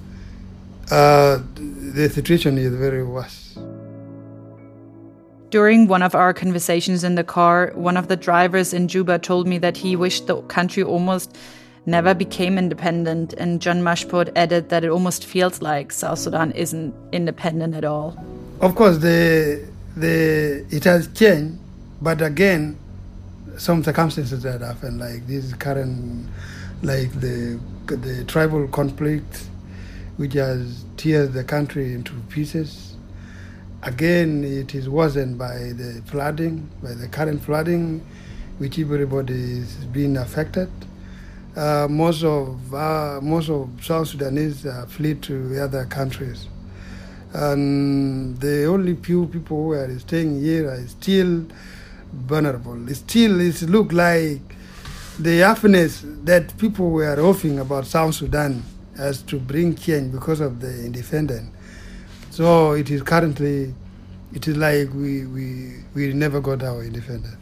uh, 0.91 1.39
the 1.55 2.11
situation 2.13 2.59
is 2.59 2.75
very 2.75 3.05
worse. 3.05 3.59
During 5.51 5.87
one 5.87 6.03
of 6.03 6.15
our 6.15 6.33
conversations 6.33 7.05
in 7.05 7.15
the 7.15 7.25
car, 7.25 7.73
one 7.75 7.99
of 7.99 8.09
the 8.09 8.17
drivers 8.17 8.73
in 8.73 8.89
Juba 8.89 9.19
told 9.19 9.47
me 9.47 9.59
that 9.59 9.77
he 9.77 9.97
wished 9.97 10.27
the 10.27 10.41
country 10.43 10.83
almost 10.83 11.37
never 11.85 12.15
became 12.15 12.59
independent, 12.59 13.35
and 13.35 13.61
John 13.61 13.83
Mashpot 13.83 14.33
added 14.37 14.71
that 14.71 14.85
it 14.85 14.91
almost 14.91 15.27
feels 15.27 15.61
like 15.61 15.93
South 15.93 16.21
Sudan 16.21 16.53
isn't 16.53 16.95
independent 17.13 17.75
at 17.75 17.85
all. 17.85 18.17
Of 18.61 18.75
course, 18.75 18.99
the 18.99 19.69
the 19.97 20.65
it 20.71 20.85
has 20.85 21.09
changed, 21.09 21.59
but 22.01 22.23
again, 22.23 22.79
some 23.59 23.83
circumstances 23.85 24.43
that 24.43 24.61
happen, 24.61 24.99
like 24.99 25.27
this 25.27 25.53
current, 25.55 26.29
like 26.83 27.13
the 27.21 27.59
the 27.87 28.25
tribal 28.27 28.67
conflict, 28.69 29.47
which 30.17 30.35
has 30.35 30.85
teared 30.97 31.33
the 31.33 31.45
country 31.45 31.95
into 31.95 32.13
pieces. 32.29 32.97
Again, 33.83 34.45
it 34.45 34.75
is 34.75 34.89
worsened 34.89 35.39
by 35.39 35.73
the 35.75 36.03
flooding, 36.07 36.71
by 36.83 36.95
the 36.95 37.09
current 37.09 37.43
flooding, 37.43 38.01
which 38.59 38.79
everybody 38.79 39.59
is 39.59 39.75
being 39.87 40.17
affected. 40.17 40.71
Uh, 41.57 41.87
most 41.91 42.23
of 42.25 42.75
uh, 42.75 43.21
most 43.21 43.51
of 43.51 43.69
South 43.83 44.09
Sudanese 44.09 44.65
uh, 44.65 44.87
to 45.21 45.59
other 45.61 45.85
countries, 45.87 46.49
and 47.35 48.39
the 48.41 48.65
only 48.65 48.95
few 48.95 49.27
people 49.27 49.65
who 49.65 49.73
are 49.73 49.99
staying 49.99 50.41
here 50.41 50.71
are 50.71 50.87
still 50.87 51.45
vulnerable. 52.13 52.89
It 52.89 52.97
still, 52.97 53.41
it 53.41 53.63
look 53.63 53.93
like 53.93 54.41
the 55.19 55.39
happiness 55.39 56.05
that 56.25 56.57
people 56.59 56.91
were 56.91 57.17
hoping 57.17 57.59
about 57.59 57.87
South 57.87 58.15
Sudan 58.15 58.63
as 58.99 59.23
to 59.23 59.39
bring 59.39 59.75
change 59.75 60.13
because 60.13 60.41
of 60.41 60.61
the 60.61 60.85
independence. 60.85 61.51
So 62.31 62.73
it 62.73 62.91
is 62.91 63.03
currently 63.03 63.75
it 64.35 64.49
is 64.49 64.57
like 64.57 64.89
we, 64.95 65.27
we, 65.27 65.75
we 65.95 66.13
never 66.15 66.41
got 66.41 66.63
our 66.63 66.83
independence. 66.83 67.37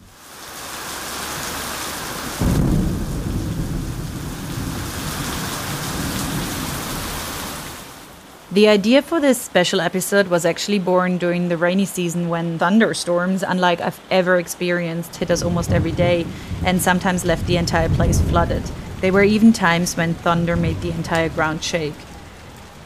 The 8.53 8.67
idea 8.67 9.01
for 9.01 9.21
this 9.21 9.41
special 9.41 9.81
episode 9.81 10.27
was 10.27 10.45
actually 10.45 10.81
born 10.81 11.19
during 11.19 11.49
the 11.49 11.57
rainy 11.57 11.85
season 11.85 12.29
when 12.29 12.59
thunderstorms, 12.59 13.45
unlike 13.45 13.81
I've 13.81 14.01
ever 14.11 14.41
experienced, 14.41 15.15
hit 15.15 15.31
us 15.31 15.45
almost 15.45 15.71
every 15.71 15.93
day 15.93 16.27
and 16.65 16.83
sometimes 16.83 17.25
left 17.25 17.47
the 17.47 17.57
entire 17.57 17.89
place 17.89 18.21
flooded. 18.21 18.65
There 19.03 19.13
were 19.13 19.23
even 19.23 19.53
times 19.53 19.97
when 19.97 20.15
thunder 20.15 20.57
made 20.57 20.81
the 20.81 20.91
entire 20.91 21.29
ground 21.29 21.63
shake. 21.63 21.95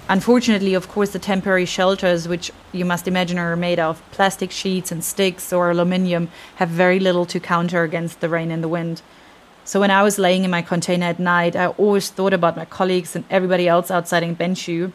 Unfortunately, 0.06 0.75
of 0.75 0.90
course, 0.90 1.12
the 1.12 1.18
temporary 1.18 1.64
shelters, 1.64 2.28
which 2.28 2.52
you 2.73 2.85
must 2.85 3.09
imagine 3.09 3.38
are 3.38 3.56
made 3.56 3.78
of 3.78 4.02
plastic 4.11 4.50
sheets 4.50 4.92
and 4.92 5.02
sticks 5.02 5.50
or 5.50 5.71
aluminium, 5.71 6.28
have 6.56 6.68
very 6.68 7.00
little 7.00 7.25
to 7.25 7.40
counter 7.40 7.85
against 7.85 8.21
the 8.21 8.28
rain 8.28 8.50
and 8.50 8.62
the 8.62 8.68
wind. 8.68 9.00
So 9.64 9.80
when 9.80 9.90
I 9.90 10.02
was 10.02 10.18
laying 10.18 10.44
in 10.44 10.50
my 10.50 10.61
container 10.61 11.06
at 11.06 11.18
night, 11.18 11.56
I 11.56 11.68
always 11.68 12.11
thought 12.11 12.35
about 12.35 12.54
my 12.54 12.66
colleagues 12.66 13.16
and 13.16 13.25
everybody 13.30 13.66
else 13.66 13.90
outside 13.90 14.23
in 14.23 14.37
Bentiu 14.37 14.92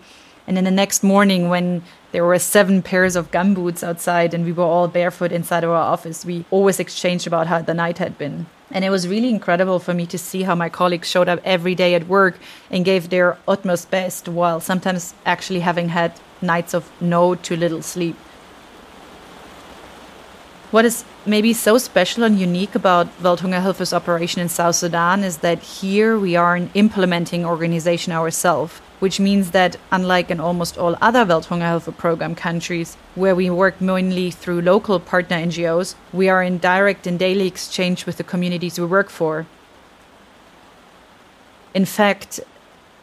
and 0.50 0.58
then 0.58 0.64
the 0.64 0.72
next 0.72 1.04
morning, 1.04 1.48
when 1.48 1.84
there 2.12 2.26
were 2.26 2.40
seven 2.40 2.82
pairs 2.82 3.16
of 3.16 3.30
gumboots 3.30 3.84
outside 3.84 4.34
and 4.34 4.44
we 4.44 4.52
were 4.52 4.64
all 4.64 4.88
barefoot 4.88 5.32
inside 5.32 5.64
our 5.64 5.76
office, 5.76 6.26
we 6.26 6.44
always 6.50 6.80
exchanged 6.80 7.28
about 7.28 7.46
how 7.46 7.62
the 7.62 7.76
night 7.76 8.00
had 8.00 8.18
been. 8.18 8.48
And 8.72 8.84
it 8.84 8.90
was 8.90 9.08
really 9.08 9.30
incredible 9.30 9.78
for 9.78 9.94
me 9.94 10.08
to 10.08 10.18
see 10.18 10.42
how 10.42 10.56
my 10.56 10.68
colleagues 10.68 11.08
showed 11.08 11.30
up 11.30 11.40
every 11.46 11.76
day 11.76 11.94
at 11.94 12.08
work 12.08 12.40
and 12.72 12.84
gave 12.84 13.12
their 13.12 13.38
utmost 13.48 13.92
best 13.92 14.28
while 14.28 14.60
sometimes 14.60 15.14
actually 15.24 15.60
having 15.60 15.90
had 15.90 16.14
nights 16.42 16.74
of 16.74 16.90
no 17.00 17.36
to 17.36 17.56
little 17.56 17.84
sleep. 17.84 18.16
What 20.72 20.84
is 20.84 21.06
maybe 21.28 21.54
so 21.54 21.78
special 21.78 22.24
and 22.24 22.40
unique 22.40 22.74
about 22.74 23.16
Welthungerhilfe's 23.22 23.94
operation 23.94 24.42
in 24.42 24.50
South 24.50 24.78
Sudan 24.78 25.24
is 25.24 25.38
that 25.38 25.60
here 25.60 26.18
we 26.18 26.36
are 26.36 26.56
an 26.56 26.72
implementing 26.74 27.46
organization 27.46 28.14
ourselves 28.14 28.82
which 29.00 29.20
means 29.20 29.52
that, 29.52 29.78
unlike 29.92 30.30
in 30.30 30.40
almost 30.40 30.78
all 30.78 30.96
other 31.02 31.26
Welthungerhilfe 31.26 31.96
program 31.98 32.36
countries, 32.36 32.96
where 33.16 33.36
we 33.36 33.50
work 33.50 33.80
mainly 33.82 34.30
through 34.32 34.62
local 34.62 35.00
partner 35.00 35.38
NGOs, 35.38 35.96
we 36.14 36.30
are 36.30 36.44
in 36.44 36.58
direct 36.58 37.08
and 37.08 37.18
daily 37.18 37.48
exchange 37.48 38.06
with 38.06 38.18
the 38.18 38.24
communities 38.24 38.80
we 38.80 38.86
work 38.86 39.10
for. 39.10 39.46
In 41.74 41.86
fact, 41.86 42.40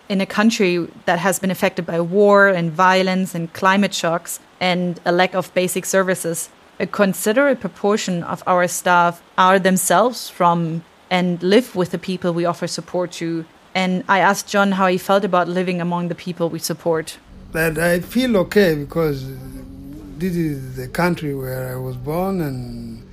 in 0.08 0.20
a 0.20 0.26
country 0.26 0.86
that 1.06 1.18
has 1.18 1.38
been 1.38 1.50
affected 1.50 1.86
by 1.86 2.00
war 2.00 2.48
and 2.48 2.70
violence 2.70 3.34
and 3.34 3.52
climate 3.52 3.94
shocks 3.94 4.38
and 4.60 5.00
a 5.04 5.12
lack 5.12 5.34
of 5.34 5.52
basic 5.54 5.84
services, 5.84 6.48
a 6.78 6.86
considerable 6.86 7.60
proportion 7.60 8.22
of 8.22 8.42
our 8.46 8.68
staff 8.68 9.22
are 9.38 9.58
themselves 9.58 10.28
from 10.28 10.84
and 11.10 11.42
live 11.42 11.74
with 11.74 11.90
the 11.90 11.98
people 11.98 12.32
we 12.32 12.44
offer 12.44 12.66
support 12.66 13.12
to 13.12 13.44
and 13.76 14.02
I 14.09 14.21
asked 14.21 14.49
John 14.49 14.73
how 14.73 14.87
he 14.87 14.97
felt 14.97 15.23
about 15.23 15.49
living 15.49 15.83
among 15.83 16.09
the 16.09 16.14
people 16.14 16.49
we 16.49 16.59
support. 16.59 17.18
That 17.52 17.76
I 17.76 18.00
feel 18.00 18.38
okay 18.38 18.75
because 18.75 19.28
this 20.16 20.35
is 20.35 20.76
the 20.76 20.88
country 20.88 21.35
where 21.35 21.75
I 21.75 21.76
was 21.76 21.95
born 21.95 22.40
and 22.40 23.06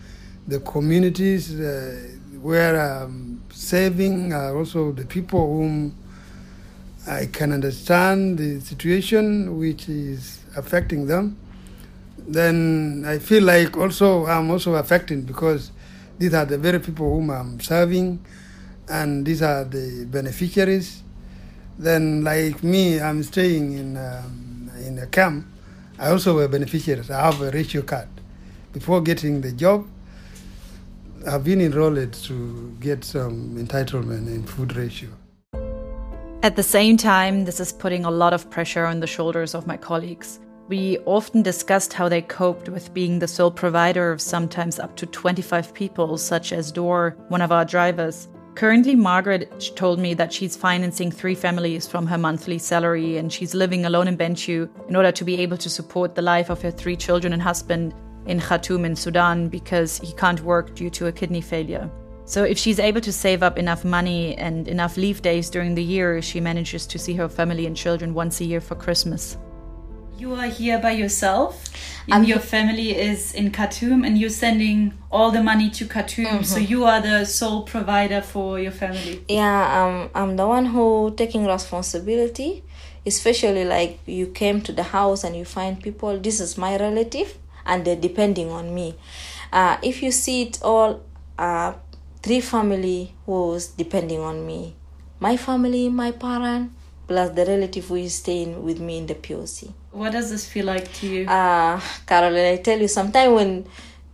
the 0.47 0.61
communities 0.61 1.59
uh, 1.59 2.07
where 2.41 2.79
I'm 2.79 3.43
saving 3.51 4.31
are 4.31 4.55
also 4.57 4.93
the 4.93 5.05
people 5.05 5.45
whom 5.53 5.95
I 7.07 7.25
can 7.25 7.51
understand 7.51 8.37
the 8.37 8.61
situation 8.61 9.59
which 9.59 9.89
is 9.89 10.39
affecting 10.55 11.07
them. 11.07 11.35
Then 12.17 13.03
I 13.05 13.19
feel 13.19 13.43
like 13.43 13.75
also 13.75 14.25
I'm 14.27 14.49
also 14.49 14.75
affecting 14.75 15.23
because 15.23 15.71
these 16.17 16.33
are 16.33 16.45
the 16.45 16.57
very 16.57 16.79
people 16.79 17.13
whom 17.13 17.31
I'm 17.31 17.59
serving 17.59 18.23
and 18.93 19.25
these 19.25 19.41
are 19.41 19.63
the 19.63 20.05
beneficiaries. 20.05 21.01
Then, 21.79 22.23
like 22.23 22.63
me, 22.63 23.01
I'm 23.01 23.23
staying 23.23 23.73
in 23.73 23.97
um, 23.97 24.69
in 24.85 24.99
a 24.99 25.07
camp. 25.07 25.47
I 25.97 26.11
also 26.11 26.39
a 26.39 26.47
beneficiary. 26.47 27.01
I 27.09 27.31
have 27.31 27.41
a 27.41 27.49
ratio 27.49 27.81
card. 27.81 28.07
Before 28.71 29.01
getting 29.01 29.41
the 29.41 29.51
job, 29.51 29.87
I've 31.27 31.43
been 31.43 31.61
enrolled 31.61 32.13
to 32.13 32.75
get 32.79 33.03
some 33.03 33.55
entitlement 33.57 34.27
in 34.27 34.43
food 34.43 34.75
ratio. 34.75 35.09
At 36.43 36.55
the 36.55 36.63
same 36.63 36.97
time, 36.97 37.45
this 37.45 37.59
is 37.59 37.71
putting 37.71 38.05
a 38.05 38.11
lot 38.11 38.33
of 38.33 38.49
pressure 38.49 38.85
on 38.85 38.99
the 38.99 39.07
shoulders 39.07 39.55
of 39.55 39.65
my 39.65 39.77
colleagues. 39.77 40.39
We 40.67 40.97
often 41.05 41.41
discussed 41.41 41.93
how 41.93 42.09
they 42.09 42.21
coped 42.21 42.69
with 42.69 42.93
being 42.93 43.19
the 43.19 43.27
sole 43.27 43.51
provider 43.51 44.11
of 44.11 44.21
sometimes 44.21 44.79
up 44.79 44.95
to 44.97 45.05
25 45.05 45.73
people, 45.73 46.17
such 46.17 46.51
as 46.51 46.71
Dor, 46.71 47.15
one 47.29 47.41
of 47.41 47.51
our 47.51 47.65
drivers, 47.65 48.27
Currently, 48.55 48.95
Margaret 48.95 49.71
told 49.75 49.99
me 49.99 50.13
that 50.13 50.31
she's 50.31 50.55
financing 50.55 51.11
three 51.11 51.33
families 51.33 51.87
from 51.87 52.05
her 52.05 52.19
monthly 52.19 52.59
salary 52.59 53.17
and 53.17 53.33
she's 53.33 53.55
living 53.55 53.85
alone 53.85 54.07
in 54.07 54.15
Bentiu 54.15 54.69
in 54.87 54.95
order 54.95 55.11
to 55.11 55.23
be 55.23 55.39
able 55.41 55.57
to 55.57 55.69
support 55.69 56.13
the 56.13 56.21
life 56.21 56.51
of 56.51 56.61
her 56.61 56.69
three 56.69 56.95
children 56.95 57.33
and 57.33 57.41
husband 57.41 57.95
in 58.27 58.39
Khartoum 58.39 58.85
in 58.85 58.95
Sudan 58.95 59.49
because 59.49 59.97
he 59.97 60.13
can't 60.13 60.39
work 60.41 60.75
due 60.75 60.91
to 60.91 61.07
a 61.07 61.11
kidney 61.11 61.41
failure. 61.41 61.89
So, 62.25 62.43
if 62.43 62.57
she's 62.57 62.79
able 62.79 63.01
to 63.01 63.11
save 63.11 63.43
up 63.43 63.57
enough 63.57 63.83
money 63.83 64.35
and 64.37 64.67
enough 64.67 64.97
leave 64.97 65.21
days 65.21 65.49
during 65.49 65.75
the 65.75 65.83
year, 65.83 66.21
she 66.21 66.39
manages 66.39 66.85
to 66.87 66.99
see 66.99 67.15
her 67.15 67.27
family 67.27 67.65
and 67.65 67.75
children 67.75 68.13
once 68.13 68.39
a 68.39 68.45
year 68.45 68.61
for 68.61 68.75
Christmas. 68.75 69.35
You 70.17 70.35
are 70.35 70.47
here 70.47 70.79
by 70.79 70.91
yourself, 70.91 71.69
and 72.07 72.27
your 72.27 72.39
family 72.39 72.95
is 72.95 73.33
in 73.33 73.51
Khartoum, 73.51 74.03
and 74.03 74.17
you're 74.17 74.29
sending 74.29 74.93
all 75.11 75.31
the 75.31 75.41
money 75.41 75.69
to 75.71 75.85
Khartoum. 75.85 76.25
Mm 76.25 76.37
-hmm. 76.37 76.43
So 76.43 76.59
you 76.59 76.85
are 76.85 77.01
the 77.01 77.25
sole 77.25 77.61
provider 77.61 78.21
for 78.21 78.59
your 78.59 78.73
family. 78.73 79.23
Yeah, 79.27 79.61
um, 79.79 80.09
I'm 80.15 80.35
the 80.37 80.45
one 80.45 80.67
who 80.69 81.11
taking 81.15 81.47
responsibility, 81.47 82.63
especially 83.05 83.65
like 83.65 83.97
you 84.05 84.27
came 84.27 84.61
to 84.61 84.73
the 84.73 84.83
house 84.83 85.27
and 85.27 85.35
you 85.35 85.45
find 85.45 85.81
people. 85.81 86.19
This 86.19 86.39
is 86.39 86.57
my 86.57 86.77
relative, 86.77 87.29
and 87.65 87.83
they're 87.85 88.01
depending 88.01 88.49
on 88.51 88.73
me. 88.73 88.93
Uh, 89.51 89.75
if 89.81 90.03
you 90.03 90.11
see 90.11 90.41
it 90.41 90.59
all, 90.61 90.99
uh, 91.39 91.73
three 92.21 92.41
family 92.41 93.13
was 93.25 93.67
depending 93.77 94.19
on 94.19 94.45
me. 94.45 94.73
My 95.19 95.37
family, 95.37 95.89
my 95.89 96.11
parent, 96.11 96.71
plus 97.07 97.31
the 97.31 97.45
relative 97.45 97.87
who 97.87 97.95
is 97.95 98.15
staying 98.15 98.63
with 98.63 98.79
me 98.79 98.97
in 98.97 99.07
the 99.07 99.15
POC. 99.15 99.73
What 99.91 100.11
does 100.11 100.29
this 100.29 100.45
feel 100.45 100.65
like 100.65 100.91
to 100.93 101.07
you? 101.07 101.27
Uh, 101.27 101.79
Caroline, 102.05 102.53
I 102.53 102.57
tell 102.57 102.79
you, 102.79 102.87
sometimes 102.87 103.33
when 103.33 103.65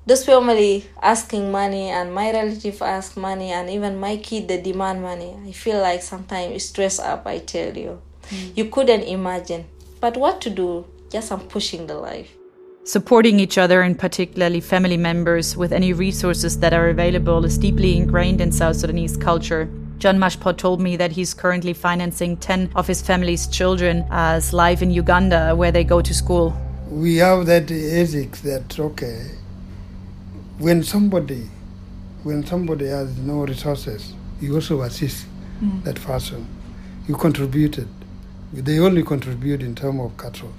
this 0.05 0.25
family 0.25 0.85
asking 1.01 1.51
money 1.51 1.89
and 1.89 2.13
my 2.13 2.31
relative 2.31 2.81
ask 2.81 3.15
money 3.15 3.51
and 3.51 3.69
even 3.69 3.99
my 3.99 4.17
kid 4.17 4.47
they 4.47 4.61
demand 4.61 5.01
money, 5.01 5.35
I 5.45 5.51
feel 5.51 5.79
like 5.79 6.01
sometimes 6.01 6.65
stress 6.65 6.99
up, 6.99 7.27
I 7.27 7.39
tell 7.39 7.77
you. 7.77 8.01
Mm. 8.29 8.57
You 8.57 8.65
couldn't 8.65 9.03
imagine. 9.03 9.65
But 9.99 10.17
what 10.17 10.41
to 10.41 10.49
do? 10.49 10.85
Just 11.11 11.31
I'm 11.31 11.41
pushing 11.41 11.87
the 11.87 11.95
life. 11.95 12.31
Supporting 12.85 13.39
each 13.39 13.57
other 13.57 13.81
and 13.81 13.99
particularly 13.99 14.61
family 14.61 14.97
members 14.97 15.55
with 15.55 15.71
any 15.71 15.93
resources 15.93 16.59
that 16.59 16.73
are 16.73 16.89
available 16.89 17.45
is 17.45 17.57
deeply 17.57 17.95
ingrained 17.95 18.41
in 18.41 18.51
South 18.51 18.77
Sudanese 18.77 19.15
culture. 19.15 19.69
John 19.99 20.17
Mashpot 20.17 20.57
told 20.57 20.79
me 20.79 20.95
that 20.95 21.11
he's 21.11 21.33
currently 21.33 21.73
financing 21.73 22.37
10 22.37 22.71
of 22.73 22.87
his 22.87 23.01
family's 23.01 23.47
children 23.47 24.07
as 24.09 24.53
live 24.53 24.81
in 24.81 24.91
Uganda 24.91 25.53
where 25.57 25.73
they 25.73 25.83
go 25.83 26.01
to 26.01 26.13
school. 26.13 26.55
We 26.89 27.17
have 27.17 27.45
that 27.47 27.69
ethics 27.69 28.39
that, 28.41 28.79
okay, 28.79 29.31
when 30.57 30.83
somebody, 30.83 31.49
when 32.23 32.45
somebody 32.45 32.87
has 32.87 33.17
no 33.17 33.45
resources, 33.45 34.13
you 34.39 34.55
also 34.55 34.81
assist 34.83 35.27
mm. 35.61 35.83
that 35.83 35.95
person. 36.01 36.47
You 37.05 37.15
contributed. 37.15 37.89
They 38.53 38.79
only 38.79 39.03
contribute 39.03 39.61
in 39.61 39.75
terms 39.75 39.99
of 39.99 40.17
cattle. 40.17 40.53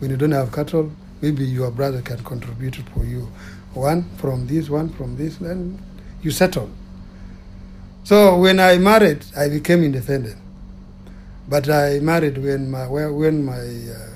When 0.00 0.10
you 0.10 0.16
don't 0.16 0.32
have 0.32 0.50
cattle, 0.50 0.90
maybe 1.22 1.44
your 1.44 1.70
brother 1.70 2.02
can 2.02 2.24
contribute 2.24 2.74
for 2.92 3.04
you. 3.04 3.30
One 3.74 4.02
from 4.16 4.48
this, 4.48 4.68
one 4.68 4.88
from 4.88 5.16
this, 5.16 5.36
then 5.36 5.80
you 6.22 6.32
settle. 6.32 6.70
So 8.08 8.38
when 8.38 8.58
I 8.58 8.78
married, 8.78 9.26
I 9.36 9.50
became 9.50 9.84
independent. 9.84 10.38
But 11.46 11.68
I 11.68 11.98
married 11.98 12.38
when 12.38 12.70
my 12.70 12.86
when 12.86 13.44
my 13.44 13.60
uh, 13.60 14.14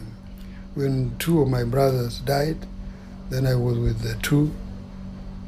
when 0.74 1.14
two 1.18 1.42
of 1.42 1.48
my 1.50 1.64
brothers 1.64 2.20
died. 2.20 2.56
Then 3.28 3.46
I 3.46 3.54
was 3.54 3.76
with 3.76 4.00
the 4.00 4.14
two. 4.22 4.50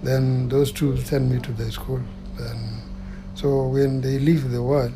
Then 0.02 0.50
those 0.50 0.72
two 0.72 0.94
sent 0.98 1.30
me 1.30 1.40
to 1.40 1.52
the 1.52 1.72
school. 1.72 2.02
Then, 2.38 2.82
so 3.34 3.66
when 3.68 4.02
they 4.02 4.18
leave 4.18 4.50
the 4.50 4.62
world, 4.62 4.92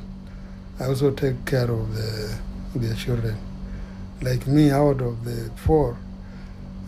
I 0.79 0.85
also 0.85 1.11
take 1.11 1.47
care 1.47 1.71
of 1.71 1.95
the 1.95 2.39
their 2.75 2.97
children. 2.97 3.39
Like 4.21 4.47
me, 4.47 4.71
out 4.71 5.01
of 5.01 5.25
the 5.25 5.51
four, 5.57 5.97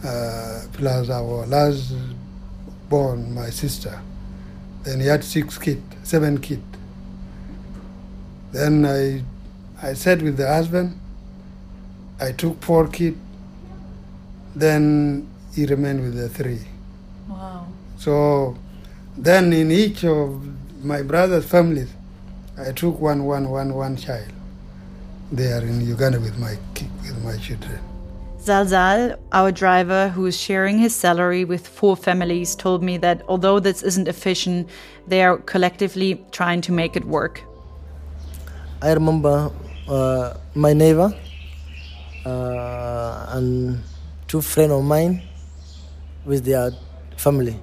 uh, 0.04 0.64
plus 0.74 1.08
our 1.08 1.46
last 1.46 1.94
born, 2.90 3.32
my 3.32 3.48
sister. 3.48 3.98
Then 4.84 5.00
he 5.00 5.06
had 5.06 5.24
six 5.24 5.58
kids 5.58 5.82
seven 6.10 6.38
kids. 6.38 6.62
Then 8.52 8.84
I, 8.84 9.22
I 9.80 9.94
sat 9.94 10.22
with 10.22 10.36
the 10.36 10.46
husband. 10.48 10.98
I 12.20 12.32
took 12.32 12.60
four 12.62 12.88
kids. 12.88 13.16
Then 14.56 15.28
he 15.54 15.66
remained 15.66 16.02
with 16.02 16.16
the 16.16 16.28
three. 16.28 16.62
Wow. 17.28 17.68
So 17.96 18.56
then 19.16 19.52
in 19.52 19.70
each 19.70 20.04
of 20.04 20.42
my 20.84 21.02
brother's 21.02 21.46
families, 21.46 21.92
I 22.58 22.72
took 22.72 23.00
one, 23.00 23.24
one, 23.24 23.48
one, 23.48 23.72
one 23.74 23.96
child 23.96 24.32
They 25.32 25.52
are 25.52 25.62
in 25.62 25.80
Uganda 25.80 26.18
with 26.18 26.38
my 26.38 26.58
with 27.04 27.22
my 27.24 27.36
children. 27.36 27.89
Zalzal, 28.40 29.18
our 29.32 29.52
driver 29.52 30.08
who 30.08 30.24
is 30.24 30.34
sharing 30.34 30.78
his 30.78 30.96
salary 30.96 31.44
with 31.44 31.68
four 31.68 31.94
families, 31.94 32.56
told 32.56 32.82
me 32.82 32.96
that 32.98 33.22
although 33.28 33.60
this 33.60 33.82
isn't 33.82 34.08
efficient, 34.08 34.68
they 35.06 35.22
are 35.22 35.36
collectively 35.36 36.24
trying 36.30 36.62
to 36.62 36.72
make 36.72 36.96
it 36.96 37.04
work. 37.04 37.42
I 38.80 38.92
remember 38.92 39.52
uh, 39.86 40.34
my 40.54 40.72
neighbor 40.72 41.12
uh, 42.24 43.26
and 43.36 43.82
two 44.26 44.40
friends 44.40 44.72
of 44.72 44.84
mine 44.84 45.22
with 46.24 46.46
their 46.46 46.70
family. 47.18 47.60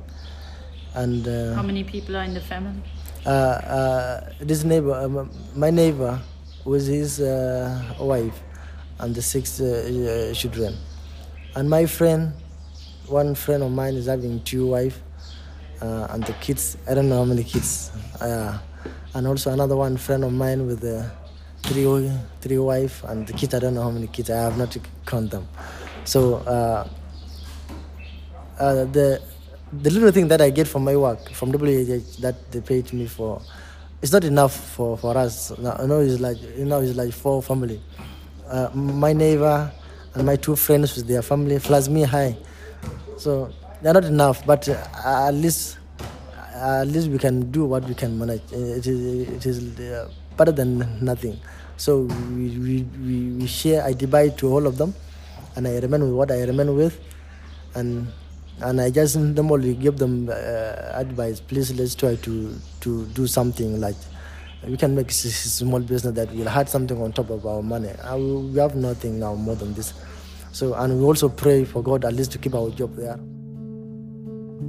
And 0.94 1.28
uh, 1.28 1.56
How 1.56 1.64
many 1.64 1.84
people 1.84 2.16
are 2.16 2.24
in 2.24 2.36
the 2.36 2.42
family? 2.42 2.82
uh, 3.26 3.30
uh, 3.30 4.30
this 4.40 4.64
neighbor, 4.64 4.94
um, 4.94 5.32
my 5.56 5.72
neighbor, 5.72 6.20
with 6.66 6.88
his 6.88 7.20
uh, 7.20 7.96
wife 8.00 8.44
and 9.00 9.14
the 9.16 9.22
six 9.22 9.60
uh, 9.62 9.66
uh, 10.32 10.34
children. 10.34 10.76
And 11.56 11.70
my 11.70 11.86
friend, 11.86 12.34
one 13.08 13.36
friend 13.36 13.64
of 13.64 13.72
mine 13.72 13.96
is 13.96 14.06
having 14.06 14.44
two 14.44 14.68
wives 14.68 14.96
uh, 15.82 16.08
and 16.10 16.24
the 16.24 16.34
kids. 16.34 16.78
I 16.90 16.94
don't 16.94 17.10
know 17.10 17.18
how 17.18 17.26
many 17.26 17.44
kids. 17.44 17.92
Uh, 18.20 18.58
and 19.14 19.28
also 19.28 19.52
another 19.52 19.76
one 19.76 19.98
friend 19.98 20.24
of 20.24 20.34
mine 20.34 20.68
with 20.68 20.84
uh, 20.84 21.04
three 21.64 22.12
three 22.42 22.58
wife 22.58 23.04
and 23.06 23.28
the 23.28 23.34
kids. 23.34 23.54
I 23.54 23.60
don't 23.60 23.74
know 23.74 23.84
how 23.84 23.92
many 23.92 24.08
kids. 24.08 24.30
I 24.30 24.38
have 24.38 24.58
not 24.58 24.72
to 24.72 24.82
count 25.06 25.32
them. 25.32 25.48
So 26.06 26.36
uh, 26.36 26.88
uh, 28.60 28.86
the 28.86 29.22
the 29.74 29.90
little 29.90 30.12
thing 30.12 30.28
that 30.30 30.42
I 30.42 30.50
get 30.50 30.68
from 30.68 30.84
my 30.84 30.96
work 30.96 31.32
from 31.32 31.52
WH 31.52 32.22
that 32.22 32.52
they 32.52 32.62
paid 32.62 32.94
me 32.94 33.06
for, 33.06 33.42
it's 34.02 34.12
not 34.14 34.24
enough 34.24 34.56
for, 34.56 34.98
for 34.98 35.18
us. 35.18 35.52
Now, 35.58 35.76
know, 35.86 36.00
it's 36.00 36.20
like 36.20 36.38
you 36.58 36.66
know, 36.66 36.82
it's 36.82 36.96
like 36.96 37.14
four 37.14 37.44
family. 37.44 37.82
Uh, 38.50 38.70
my 38.74 39.12
neighbor 39.14 39.72
and 40.16 40.26
my 40.26 40.36
two 40.36 40.56
friends 40.56 40.96
with 40.96 41.08
their 41.08 41.22
family 41.22 41.60
plus 41.60 41.90
me 41.90 42.04
high. 42.04 42.38
So 43.18 43.52
they're 43.82 43.94
not 43.94 44.06
enough, 44.06 44.46
but 44.46 44.68
uh, 44.70 45.28
at 45.28 45.34
least 45.34 45.78
at 46.56 46.88
least 46.88 47.10
we 47.10 47.18
can 47.20 47.52
do 47.52 47.66
what 47.66 47.84
we 47.86 47.94
can 47.94 48.18
manage. 48.18 48.42
Uh, 48.52 48.80
It 48.80 48.88
is 48.88 49.30
it 49.30 49.46
is 49.46 49.58
uh, 49.80 50.10
better 50.38 50.52
than 50.52 50.80
nothing. 51.04 51.38
So 51.78 52.10
we, 52.34 52.58
we, 52.58 52.76
we, 53.06 53.16
we 53.38 53.46
share. 53.48 53.84
I 53.84 53.94
divide 53.94 54.38
to 54.40 54.50
all 54.50 54.66
of 54.66 54.78
them, 54.78 54.96
and 55.56 55.68
I 55.68 55.78
remain 55.78 56.02
with 56.02 56.14
what 56.14 56.32
I 56.32 56.42
remain 56.44 56.74
with, 56.76 56.98
and 57.76 58.08
and 58.62 58.82
I 58.82 58.90
just 58.90 59.18
normally 59.18 59.76
give 59.76 59.98
them 59.98 60.30
uh, 60.30 60.34
advice. 60.98 61.40
Please 61.40 61.70
let's 61.78 61.94
try 61.94 62.16
to 62.16 62.56
to 62.82 63.06
do 63.14 63.28
something 63.28 63.80
like 63.80 63.98
we 64.68 64.78
can 64.78 64.96
make 64.96 65.08
s- 65.08 65.54
small 65.60 65.80
business 65.80 66.14
that 66.16 66.32
will 66.34 66.50
add 66.50 66.70
something 66.70 67.02
on 67.02 67.14
top 67.14 67.30
of 67.30 67.46
our 67.46 67.62
money. 67.62 67.90
Uh, 67.90 68.18
we 68.18 68.36
we 68.52 68.60
have 68.60 68.76
nothing 68.76 69.20
now 69.20 69.36
more 69.36 69.56
than 69.56 69.74
this. 69.74 69.94
So 70.52 70.74
and 70.74 71.00
we 71.00 71.06
also 71.06 71.30
pray 71.30 71.66
for 71.66 71.84
God 71.84 72.06
at 72.06 72.14
least 72.14 72.32
to 72.34 72.38
keep 72.38 72.56
our 72.56 72.70
job 72.70 72.96
there. 72.96 73.20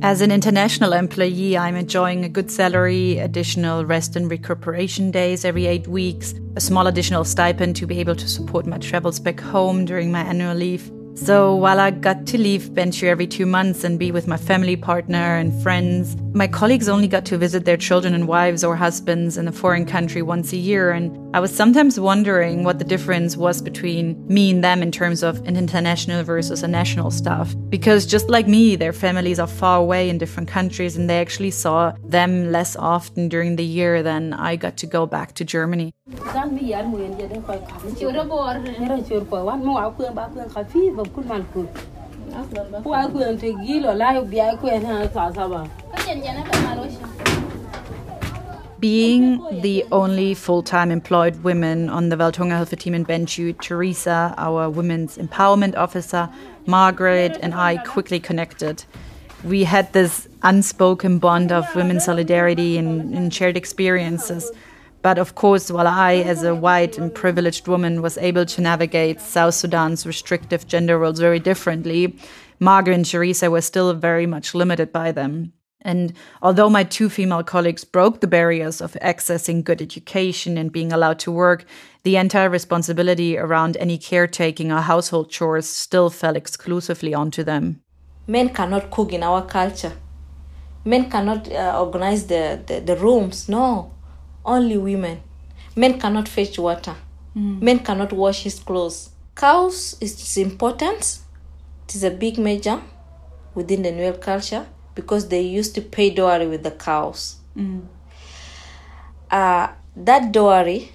As 0.01 0.21
an 0.21 0.31
international 0.31 0.93
employee, 0.93 1.59
I'm 1.59 1.75
enjoying 1.75 2.25
a 2.25 2.29
good 2.29 2.53
salary, 2.53 3.19
additional 3.19 3.85
rest 3.85 4.15
and 4.15 4.31
recuperation 4.31 5.11
days 5.11 5.45
every 5.45 5.67
eight 5.67 5.89
weeks, 5.89 6.35
a 6.55 6.61
small 6.61 6.87
additional 6.87 7.25
stipend 7.25 7.75
to 7.77 7.87
be 7.87 7.99
able 7.99 8.15
to 8.15 8.29
support 8.29 8.65
my 8.65 8.79
travels 8.79 9.19
back 9.19 9.41
home 9.41 9.85
during 9.85 10.13
my 10.13 10.21
annual 10.21 10.55
leave. 10.55 10.93
So 11.17 11.57
while 11.57 11.81
I 11.81 11.91
got 11.91 12.27
to 12.27 12.39
leave 12.39 12.71
Bentiu 12.71 13.09
every 13.09 13.27
two 13.27 13.45
months 13.45 13.83
and 13.83 13.99
be 13.99 14.13
with 14.13 14.29
my 14.29 14.37
family 14.37 14.77
partner 14.77 15.37
and 15.37 15.53
friends, 15.65 16.15
my 16.39 16.47
colleagues 16.47 16.89
only 16.89 17.09
got 17.09 17.25
to 17.25 17.37
visit 17.37 17.65
their 17.65 17.77
children 17.77 18.15
and 18.15 18.29
wives 18.29 18.63
or 18.63 18.77
husbands 18.77 19.37
in 19.37 19.49
a 19.49 19.53
foreign 19.53 19.85
country 19.85 20.23
once 20.23 20.53
a 20.53 20.57
year. 20.57 20.93
And 20.93 21.11
I 21.35 21.41
was 21.41 21.53
sometimes 21.53 21.99
wondering 21.99 22.63
what 22.63 22.79
the 22.79 22.85
difference 22.85 23.37
was 23.37 23.61
between 23.61 24.25
me 24.29 24.53
and 24.53 24.63
them 24.63 24.81
in 24.81 24.93
terms 24.93 25.25
of 25.25 25.45
an 25.49 25.57
international 25.57 26.23
versus 26.23 26.63
a 26.63 26.69
national 26.69 27.11
stuff. 27.11 27.57
Because 27.69 28.07
just 28.07 28.31
like 28.31 28.47
me, 28.47 28.77
their 28.77 28.93
families 28.93 29.41
are 29.41 29.49
far 29.49 29.79
away 29.79 30.09
in 30.09 30.17
different 30.17 30.49
countries 30.49 30.97
and 30.97 31.11
they 31.11 31.21
actually 31.21 31.51
saw 31.51 31.93
them 32.05 32.53
less 32.53 32.77
often 32.77 33.29
during 33.29 33.57
the 33.57 33.65
year 33.65 34.05
than 34.05 34.33
I 34.33 34.55
got 34.55 34.77
to 34.77 34.87
go 34.87 35.07
back 35.07 35.35
to 35.35 35.45
Germany. 35.45 35.93
Being 48.81 49.43
the 49.61 49.85
only 49.91 50.35
full 50.35 50.63
time 50.63 50.93
employed 50.93 51.43
women 51.43 51.89
on 51.89 52.11
the 52.11 52.17
Welthungerhilfe 52.17 52.79
team 52.79 52.95
in 52.95 53.05
Bentiu, 53.05 53.61
Teresa, 53.61 54.35
our 54.39 54.71
women's 54.71 55.19
empowerment 55.19 55.77
officer, 55.77 56.31
Margaret, 56.67 57.39
and 57.43 57.55
I 57.55 57.79
quickly 57.79 58.21
connected. 58.21 58.85
We 59.43 59.65
had 59.65 59.93
this 59.93 60.29
unspoken 60.43 61.19
bond 61.19 61.51
of 61.51 61.65
women's 61.75 62.05
solidarity 62.05 62.79
and, 62.79 63.15
and 63.15 63.35
shared 63.35 63.57
experiences. 63.57 64.51
But 65.03 65.19
of 65.19 65.35
course, 65.35 65.71
while 65.71 65.87
I, 65.87 66.17
as 66.17 66.43
a 66.43 66.55
white 66.55 66.99
and 66.99 67.15
privileged 67.15 67.69
woman, 67.69 68.03
was 68.03 68.19
able 68.19 68.45
to 68.47 68.61
navigate 68.61 69.21
South 69.21 69.55
Sudan's 69.55 70.07
restrictive 70.07 70.67
gender 70.67 70.99
roles 70.99 71.21
very 71.21 71.39
differently, 71.39 72.19
Margaret 72.59 72.95
and 72.95 73.07
Teresa 73.07 73.51
were 73.51 73.61
still 73.61 73.95
very 73.95 74.27
much 74.27 74.55
limited 74.55 74.93
by 74.93 75.13
them. 75.13 75.53
And 75.83 76.13
although 76.43 76.69
my 76.69 76.83
two 76.83 77.09
female 77.09 77.45
colleagues 77.45 77.85
broke 77.85 78.21
the 78.21 78.27
barriers 78.27 78.81
of 78.81 78.95
accessing 78.95 79.63
good 79.63 79.81
education 79.81 80.59
and 80.59 80.73
being 80.73 80.93
allowed 80.93 81.21
to 81.21 81.31
work, 81.31 81.65
the 82.03 82.17
entire 82.17 82.51
responsibility 82.51 83.39
around 83.39 83.77
any 83.77 83.97
caretaking 83.97 84.73
or 84.73 84.81
household 84.81 85.31
chores 85.31 85.69
still 85.69 86.11
fell 86.11 86.35
exclusively 86.35 87.15
onto 87.15 87.45
them. 87.45 87.81
men 88.27 88.49
cannot 88.51 88.91
cook 88.91 89.13
in 89.13 89.23
our 89.23 89.43
culture 89.47 89.93
men 90.85 91.11
cannot 91.11 91.51
uh, 91.51 91.81
organize 91.83 92.27
the, 92.27 92.61
the, 92.67 92.81
the 92.81 92.97
rooms 92.97 93.49
no 93.49 93.91
only 94.49 94.77
women. 94.79 95.21
Men 95.77 96.01
cannot 96.01 96.29
fetch 96.29 96.59
water. 96.59 96.97
Men 97.61 97.79
cannot 97.81 98.13
wash 98.13 98.43
his 98.43 98.59
clothes. 98.59 99.11
Cows 99.35 99.97
is 100.01 100.37
important 100.39 101.21
it 101.89 101.95
is 101.95 102.05
a 102.05 102.11
big 102.11 102.37
major 102.37 102.83
within 103.55 103.83
the 103.83 103.91
Nuer 103.91 104.21
culture 104.21 104.67
because 104.95 105.29
they 105.29 105.41
used 105.41 105.75
to 105.75 105.81
pay 105.81 106.11
dowry 106.11 106.47
with 106.47 106.63
the 106.63 106.71
cows. 106.71 107.37
Uh, 109.31 109.69
that 109.97 110.31
dowry 110.31 110.93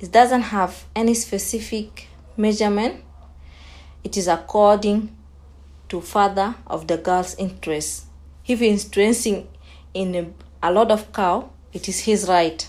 it 0.00 0.10
doesn't 0.10 0.42
have 0.42 0.84
any 0.96 1.14
specific 1.14 2.08
measurement. 2.36 3.04
It 4.02 4.16
is 4.16 4.26
according 4.26 5.14
to 5.90 6.00
father 6.00 6.56
of 6.66 6.88
the 6.88 6.96
girl's 6.96 7.36
interest. 7.36 8.06
If 8.44 8.58
he 8.58 8.70
is 8.70 8.90
in 9.94 10.14
a, 10.16 10.26
a 10.60 10.72
lot 10.72 10.90
of 10.90 11.12
cow, 11.12 11.50
it 11.72 11.88
is 11.88 12.00
his 12.00 12.28
right. 12.28 12.68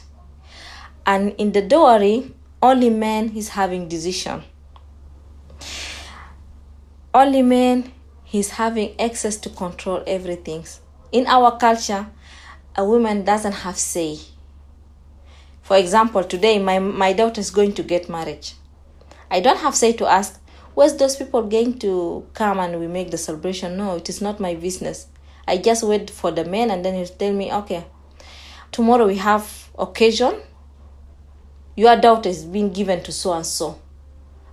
And 1.06 1.34
in 1.38 1.52
the 1.52 1.62
dowry, 1.62 2.34
only 2.62 2.90
man 2.90 3.36
is 3.36 3.50
having 3.50 3.88
decision. 3.88 4.44
Only 7.14 7.42
man 7.42 7.92
is 8.32 8.52
having 8.52 9.00
access 9.00 9.38
to 9.38 9.50
control 9.50 10.04
everything. 10.08 10.66
In 11.12 11.28
our 11.28 11.58
culture, 11.58 12.08
a 12.76 12.84
woman 12.86 13.24
doesn't 13.24 13.52
have 13.52 13.78
say. 13.78 14.18
For 15.62 15.78
example, 15.78 16.24
today 16.24 16.58
my, 16.60 16.80
my 16.80 17.14
daughter 17.14 17.40
is 17.40 17.52
going 17.52 17.74
to 17.74 17.84
get 17.84 18.10
married. 18.10 18.50
I 19.30 19.40
don't 19.40 19.60
have 19.60 19.76
say 19.76 19.94
to 19.94 20.08
ask, 20.08 20.40
where's 20.74 20.96
those 20.96 21.16
people 21.16 21.44
going 21.44 21.80
to 21.80 22.26
come 22.34 22.60
and 22.60 22.80
we 22.80 22.88
make 22.88 23.12
the 23.12 23.18
celebration? 23.18 23.78
No, 23.78 23.98
it 23.98 24.10
is 24.10 24.22
not 24.22 24.40
my 24.40 24.56
business. 24.56 25.08
I 25.48 25.58
just 25.58 25.84
wait 25.84 26.10
for 26.10 26.32
the 26.32 26.46
man 26.46 26.72
and 26.72 26.84
then 26.84 26.96
he'll 26.96 27.06
tell 27.08 27.34
me, 27.34 27.52
okay, 27.54 27.86
tomorrow 28.72 29.06
we 29.06 29.18
have 29.18 29.70
occasion. 29.78 30.42
Your 31.76 31.96
daughter 31.96 32.30
is 32.30 32.46
being 32.46 32.72
given 32.72 33.02
to 33.02 33.12
so 33.12 33.34
and 33.34 33.46
so. 33.46 33.80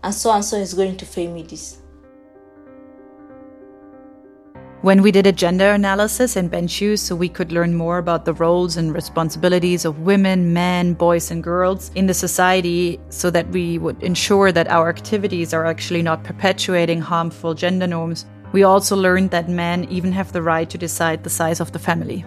And 0.02 0.14
so 0.14 0.33
and 0.33 0.42
so 0.42 0.56
is 0.56 0.72
going 0.72 0.96
to 0.96 1.04
pay 1.04 1.26
me 1.26 1.42
this. 1.42 1.76
When 4.80 5.02
we 5.02 5.12
did 5.12 5.26
a 5.26 5.33
gender 5.33 5.72
analysis 5.72 6.37
in 6.37 6.48
Bentiu 6.48 6.98
so 6.98 7.14
we 7.14 7.28
could 7.28 7.52
learn 7.52 7.74
more 7.74 7.98
about 7.98 8.24
the 8.24 8.33
roles 8.33 8.78
and 8.78 8.94
responsibilities 8.94 9.85
of 9.85 9.98
women, 9.98 10.54
men, 10.54 10.94
boys, 10.94 11.30
and 11.30 11.44
girls 11.44 11.90
in 11.94 12.06
the 12.06 12.14
society 12.14 12.98
so 13.11 13.28
that 13.28 13.46
we 13.50 13.76
would 13.76 14.02
ensure 14.02 14.50
that 14.52 14.68
our 14.68 14.88
activities 14.88 15.52
are 15.52 15.66
actually 15.66 16.00
not 16.00 16.24
perpetuating 16.24 17.02
harmful 17.02 17.52
gender 17.52 17.87
norms, 17.87 18.24
we 18.52 18.62
also 18.62 18.96
learned 18.96 19.30
that 19.33 19.50
men 19.50 19.85
even 19.90 20.12
have 20.12 20.33
the 20.33 20.40
right 20.40 20.70
to 20.70 20.78
decide 20.78 21.22
the 21.22 21.28
size 21.28 21.61
of 21.61 21.72
the 21.72 21.78
family. 21.78 22.24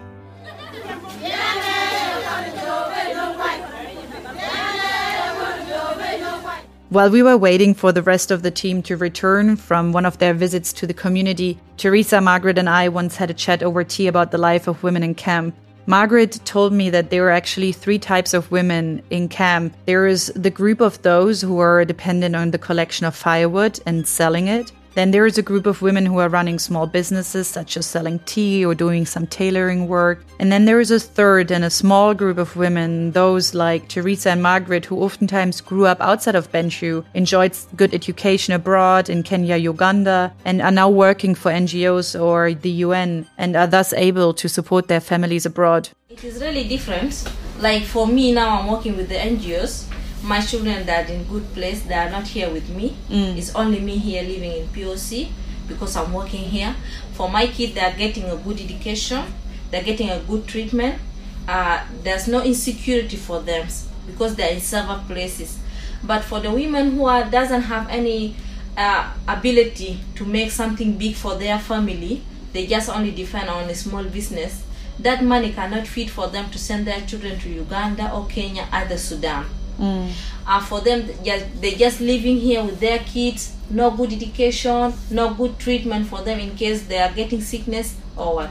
While 6.94 7.10
we 7.10 7.24
were 7.24 7.36
waiting 7.36 7.74
for 7.74 7.90
the 7.90 8.02
rest 8.04 8.30
of 8.30 8.42
the 8.42 8.52
team 8.52 8.80
to 8.82 8.96
return 8.96 9.56
from 9.56 9.90
one 9.90 10.06
of 10.06 10.18
their 10.18 10.32
visits 10.32 10.72
to 10.74 10.86
the 10.86 10.94
community, 10.94 11.58
Teresa, 11.76 12.20
Margaret, 12.20 12.56
and 12.56 12.68
I 12.68 12.88
once 12.88 13.16
had 13.16 13.30
a 13.30 13.34
chat 13.34 13.64
over 13.64 13.82
tea 13.82 14.06
about 14.06 14.30
the 14.30 14.38
life 14.38 14.68
of 14.68 14.80
women 14.84 15.02
in 15.02 15.16
camp. 15.16 15.56
Margaret 15.86 16.38
told 16.44 16.72
me 16.72 16.90
that 16.90 17.10
there 17.10 17.26
are 17.26 17.32
actually 17.32 17.72
three 17.72 17.98
types 17.98 18.32
of 18.32 18.48
women 18.52 19.02
in 19.10 19.28
camp. 19.28 19.74
There 19.86 20.06
is 20.06 20.32
the 20.36 20.50
group 20.50 20.80
of 20.80 21.02
those 21.02 21.42
who 21.42 21.58
are 21.58 21.84
dependent 21.84 22.36
on 22.36 22.52
the 22.52 22.58
collection 22.58 23.06
of 23.06 23.16
firewood 23.16 23.80
and 23.86 24.06
selling 24.06 24.46
it. 24.46 24.70
Then 24.94 25.10
there 25.10 25.26
is 25.26 25.38
a 25.38 25.42
group 25.42 25.66
of 25.66 25.82
women 25.82 26.06
who 26.06 26.18
are 26.18 26.28
running 26.28 26.58
small 26.58 26.86
businesses, 26.86 27.48
such 27.48 27.76
as 27.76 27.84
selling 27.84 28.20
tea 28.20 28.64
or 28.64 28.74
doing 28.74 29.06
some 29.06 29.26
tailoring 29.26 29.88
work. 29.88 30.24
And 30.38 30.52
then 30.52 30.66
there 30.66 30.80
is 30.80 30.90
a 30.90 31.00
third 31.00 31.50
and 31.50 31.64
a 31.64 31.70
small 31.70 32.14
group 32.14 32.38
of 32.38 32.54
women, 32.54 33.10
those 33.10 33.54
like 33.54 33.88
Teresa 33.88 34.30
and 34.30 34.42
Margaret, 34.42 34.84
who 34.84 35.00
oftentimes 35.00 35.60
grew 35.60 35.86
up 35.86 36.00
outside 36.00 36.36
of 36.36 36.50
Bentiu, 36.52 37.04
enjoyed 37.14 37.56
good 37.76 37.92
education 37.92 38.54
abroad 38.54 39.10
in 39.10 39.22
Kenya, 39.24 39.56
Uganda, 39.56 40.32
and 40.44 40.62
are 40.62 40.70
now 40.70 40.88
working 40.88 41.34
for 41.34 41.50
NGOs 41.50 42.20
or 42.20 42.54
the 42.54 42.70
UN 42.70 43.26
and 43.36 43.56
are 43.56 43.66
thus 43.66 43.92
able 43.94 44.32
to 44.34 44.48
support 44.48 44.88
their 44.88 45.00
families 45.00 45.44
abroad. 45.44 45.88
It 46.08 46.22
is 46.22 46.40
really 46.40 46.68
different. 46.68 47.28
Like 47.58 47.82
for 47.82 48.06
me 48.06 48.32
now, 48.32 48.60
I'm 48.60 48.68
working 48.68 48.96
with 48.96 49.08
the 49.08 49.16
NGOs 49.16 49.90
my 50.24 50.40
children 50.40 50.86
that 50.86 51.08
are 51.08 51.12
in 51.12 51.24
good 51.24 51.52
place 51.54 51.82
they 51.82 51.94
are 51.94 52.10
not 52.10 52.26
here 52.26 52.50
with 52.50 52.68
me. 52.70 52.96
Mm. 53.10 53.36
it's 53.36 53.54
only 53.54 53.80
me 53.80 53.96
here 53.98 54.22
living 54.22 54.52
in 54.52 54.68
poc 54.68 55.28
because 55.68 55.96
i'm 55.96 56.12
working 56.12 56.44
here. 56.44 56.74
For 57.12 57.28
my 57.28 57.46
kids 57.46 57.74
they 57.74 57.80
are 57.80 57.96
getting 57.96 58.24
a 58.24 58.36
good 58.36 58.60
education 58.60 59.24
they're 59.70 59.84
getting 59.84 60.10
a 60.10 60.20
good 60.20 60.46
treatment. 60.46 61.00
Uh, 61.48 61.84
there's 62.02 62.26
no 62.28 62.42
insecurity 62.42 63.16
for 63.16 63.40
them 63.40 63.66
because 64.06 64.34
they're 64.36 64.52
in 64.52 64.60
several 64.60 64.98
places. 65.00 65.58
But 66.02 66.22
for 66.22 66.40
the 66.40 66.50
women 66.50 66.92
who 66.92 67.06
are 67.06 67.24
doesn't 67.28 67.62
have 67.62 67.88
any 67.88 68.36
uh, 68.76 69.12
ability 69.28 70.00
to 70.16 70.24
make 70.24 70.50
something 70.50 70.96
big 70.98 71.14
for 71.14 71.34
their 71.36 71.58
family 71.58 72.22
they 72.52 72.66
just 72.66 72.88
only 72.88 73.10
depend 73.10 73.48
on 73.48 73.68
a 73.68 73.74
small 73.74 74.04
business 74.04 74.64
that 74.98 75.22
money 75.24 75.52
cannot 75.52 75.86
feed 75.86 76.10
for 76.10 76.28
them 76.28 76.48
to 76.50 76.58
send 76.58 76.86
their 76.86 77.00
children 77.02 77.38
to 77.38 77.48
uganda 77.48 78.12
or 78.12 78.26
kenya 78.26 78.66
or 78.72 78.84
the 78.86 78.96
sudan 78.98 79.44
uh, 79.80 80.60
for 80.60 80.80
them 80.80 81.08
just 81.24 81.60
they 81.60 81.74
just 81.74 82.00
living 82.00 82.38
here 82.38 82.62
with 82.62 82.80
their 82.80 82.98
kids. 82.98 83.52
No 83.70 83.90
good 83.90 84.12
education 84.12 84.92
no 85.10 85.32
good 85.32 85.58
treatment 85.58 86.06
for 86.06 86.20
them 86.22 86.38
in 86.38 86.54
case 86.54 86.82
they 86.82 86.98
are 86.98 87.12
getting 87.12 87.40
sickness 87.40 87.96
or 88.16 88.34
what. 88.36 88.50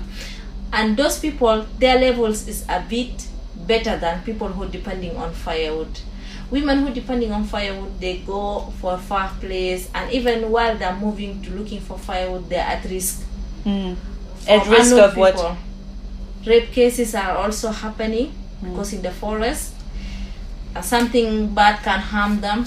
And 0.72 0.98
those 0.98 1.20
people 1.20 1.66
their 1.80 2.00
levels 2.00 2.48
is 2.48 2.66
a 2.68 2.82
bit 2.82 3.28
better 3.56 3.98
than 3.98 4.24
people 4.24 4.48
who 4.48 4.68
depending 4.68 5.16
on 5.16 5.34
firewood. 5.34 6.00
Women 6.50 6.86
who 6.86 6.94
depending 6.94 7.32
on 7.32 7.44
firewood 7.46 8.00
they 8.00 8.18
go 8.18 8.74
for 8.82 8.96
a 8.96 8.98
far 8.98 9.32
place. 9.40 9.90
And 9.94 10.12
even 10.12 10.50
while 10.52 10.78
they're 10.78 10.96
moving 10.96 11.42
to 11.44 11.52
looking 11.52 11.80
for 11.80 11.98
firewood 11.98 12.50
they're 12.50 12.66
at 12.66 12.84
risk. 12.86 13.24
Mm. 13.66 13.96
At 14.48 14.68
risk 14.68 14.96
of 14.98 15.16
what? 15.16 15.58
rape 16.46 16.72
cases 16.72 17.16
are 17.16 17.38
also 17.38 17.70
happening 17.72 18.34
because 18.62 18.94
in 18.94 19.02
the 19.02 19.12
forest 19.12 19.73
something 20.82 21.54
bad 21.54 21.84
can 21.84 22.00
harm 22.00 22.42
them. 22.42 22.66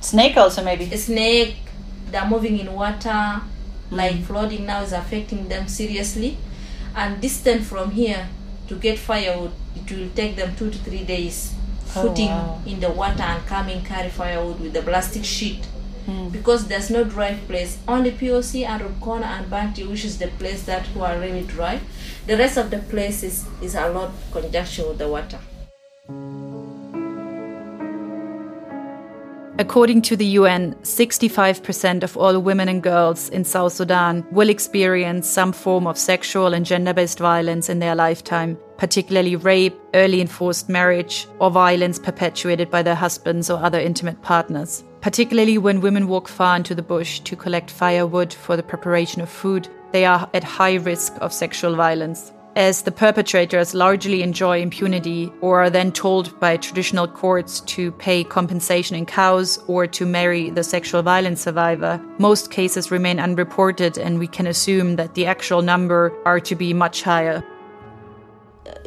Snake 0.00 0.36
also 0.36 0.62
maybe. 0.62 0.84
a 0.84 0.98
snake 0.98 1.56
they're 2.10 2.26
moving 2.26 2.58
in 2.58 2.72
water 2.72 3.40
like 3.90 4.16
hmm. 4.16 4.22
flooding 4.22 4.66
now 4.66 4.82
is 4.82 4.92
affecting 4.92 5.48
them 5.48 5.68
seriously. 5.68 6.38
And 6.94 7.20
distance 7.20 7.68
from 7.68 7.90
here 7.90 8.28
to 8.68 8.74
get 8.76 8.98
firewood 8.98 9.52
it 9.76 9.90
will 9.92 10.08
take 10.14 10.36
them 10.36 10.56
two 10.56 10.70
to 10.70 10.78
three 10.78 11.04
days 11.04 11.52
Oh, 11.94 12.02
footing 12.02 12.28
wow. 12.28 12.60
in 12.66 12.80
the 12.80 12.90
water 12.90 13.22
and 13.22 13.46
coming 13.46 13.82
carry 13.82 14.10
firewood 14.10 14.60
with 14.60 14.72
the 14.72 14.82
plastic 14.82 15.24
sheet. 15.24 15.64
Hmm. 16.06 16.28
Because 16.28 16.68
there's 16.68 16.90
no 16.90 17.04
dry 17.04 17.34
place. 17.46 17.78
Only 17.88 18.12
poc 18.12 18.54
and 18.66 18.82
Rubkona 18.82 19.24
and 19.24 19.50
Bentiu 19.50 19.90
which 19.90 20.04
is 20.04 20.18
the 20.18 20.28
place 20.28 20.64
that 20.64 20.86
who 20.88 21.00
are 21.00 21.18
really 21.18 21.42
dry. 21.42 21.80
The 22.26 22.36
rest 22.36 22.56
of 22.56 22.70
the 22.70 22.78
places 22.78 23.44
is 23.62 23.74
a 23.74 23.88
lot 23.88 24.12
conjunction 24.32 24.88
with 24.88 24.98
the 24.98 25.08
water 25.08 25.38
According 29.58 30.02
to 30.02 30.16
the 30.16 30.26
UN, 30.40 30.74
65% 30.82 32.02
of 32.02 32.14
all 32.18 32.38
women 32.40 32.68
and 32.68 32.82
girls 32.82 33.30
in 33.30 33.42
South 33.42 33.72
Sudan 33.72 34.22
will 34.30 34.50
experience 34.50 35.26
some 35.26 35.50
form 35.50 35.86
of 35.86 35.96
sexual 35.96 36.52
and 36.52 36.66
gender 36.66 36.92
based 36.92 37.18
violence 37.18 37.70
in 37.70 37.78
their 37.78 37.94
lifetime, 37.94 38.58
particularly 38.76 39.34
rape, 39.34 39.74
early 39.94 40.20
enforced 40.20 40.68
marriage, 40.68 41.26
or 41.38 41.50
violence 41.50 41.98
perpetuated 41.98 42.70
by 42.70 42.82
their 42.82 42.94
husbands 42.94 43.48
or 43.48 43.58
other 43.64 43.80
intimate 43.80 44.20
partners. 44.20 44.84
Particularly 45.00 45.56
when 45.56 45.80
women 45.80 46.06
walk 46.06 46.28
far 46.28 46.54
into 46.54 46.74
the 46.74 46.82
bush 46.82 47.20
to 47.20 47.34
collect 47.34 47.70
firewood 47.70 48.34
for 48.34 48.58
the 48.58 48.62
preparation 48.62 49.22
of 49.22 49.30
food, 49.30 49.68
they 49.92 50.04
are 50.04 50.28
at 50.34 50.44
high 50.44 50.74
risk 50.74 51.14
of 51.22 51.32
sexual 51.32 51.74
violence 51.76 52.30
as 52.56 52.80
the 52.80 52.90
perpetrators 52.90 53.74
largely 53.74 54.22
enjoy 54.22 54.62
impunity 54.62 55.30
or 55.42 55.62
are 55.62 55.68
then 55.68 55.92
told 55.92 56.40
by 56.40 56.56
traditional 56.56 57.06
courts 57.06 57.60
to 57.60 57.92
pay 57.92 58.24
compensation 58.24 58.96
in 58.96 59.04
cows 59.04 59.62
or 59.66 59.86
to 59.86 60.06
marry 60.06 60.48
the 60.48 60.64
sexual 60.64 61.02
violence 61.02 61.42
survivor, 61.42 62.00
most 62.18 62.50
cases 62.50 62.90
remain 62.90 63.20
unreported 63.20 63.98
and 63.98 64.18
we 64.18 64.26
can 64.26 64.46
assume 64.46 64.96
that 64.96 65.14
the 65.14 65.26
actual 65.26 65.60
number 65.60 66.14
are 66.24 66.40
to 66.40 66.54
be 66.54 66.72
much 66.72 67.02
higher. 67.02 67.44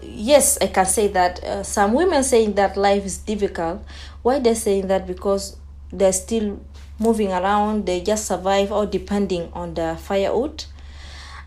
yes 0.02 0.58
i 0.62 0.68
can 0.68 0.86
say 0.86 1.08
that 1.08 1.44
uh, 1.44 1.64
some 1.64 1.94
women 1.94 2.24
saying 2.24 2.54
that 2.56 2.76
life 2.76 3.06
is 3.06 3.18
difficult. 3.20 3.80
Why 4.24 4.40
they're 4.40 4.56
saying 4.56 4.88
that? 4.88 5.06
Because 5.06 5.56
they're 5.94 6.20
still 6.26 6.60
moving 7.00 7.32
around 7.32 7.86
they 7.86 8.02
just 8.02 8.26
survive 8.26 8.72
or 8.72 8.86
depending 8.86 9.50
on 9.54 9.76
the 9.76 9.96
firewood. 10.08 10.66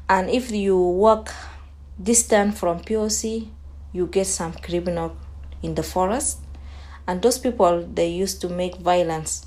And 0.09 0.31
if 0.31 0.51
you 0.51 0.77
work 0.79 1.29
distant 2.01 2.57
from 2.57 2.81
poc 2.81 3.49
you 3.93 4.07
get 4.07 4.27
some 4.27 4.53
criminal 4.55 5.17
in 5.63 5.75
the 5.75 5.83
forest. 5.83 6.39
And 7.07 7.21
those 7.21 7.39
people 7.39 7.87
they 7.93 8.09
used 8.09 8.41
to 8.43 8.49
make 8.49 8.77
violence 8.77 9.47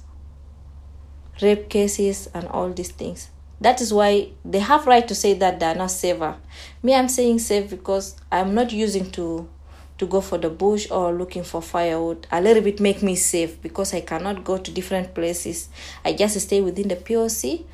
rape 1.41 1.69
cases 1.69 2.29
and 2.33 2.47
all 2.47 2.71
these 2.71 2.91
things. 2.91 3.29
That 3.61 3.81
is 3.81 3.93
why 3.93 4.29
they 4.43 4.59
have 4.59 4.85
right 4.85 5.07
to 5.07 5.15
say 5.15 5.33
that 5.33 5.59
they 5.59 5.65
are 5.65 5.75
not 5.75 5.91
safer 5.91 6.35
me 6.83 6.93
i'm 6.93 7.07
saying 7.07 7.39
safe 7.39 7.69
because 7.69 8.15
i'm 8.31 8.53
not 8.53 8.71
using 8.71 9.09
to 9.11 9.49
to 9.97 10.05
go 10.05 10.19
for 10.19 10.37
the 10.37 10.49
bush 10.49 10.91
or 10.91 11.13
looking 11.13 11.43
for 11.45 11.61
firewood. 11.61 12.27
A 12.29 12.41
little 12.41 12.61
bit 12.61 12.81
make 12.81 13.01
me 13.01 13.15
safe 13.15 13.61
because 13.61 13.93
i 13.93 14.01
cannot 14.01 14.43
go 14.43 14.57
to 14.57 14.71
different 14.71 15.13
places. 15.15 15.69
I 16.03 16.11
just 16.13 16.37
stay 16.41 16.59
within 16.61 16.89
the 16.89 16.97
poc 16.97 17.65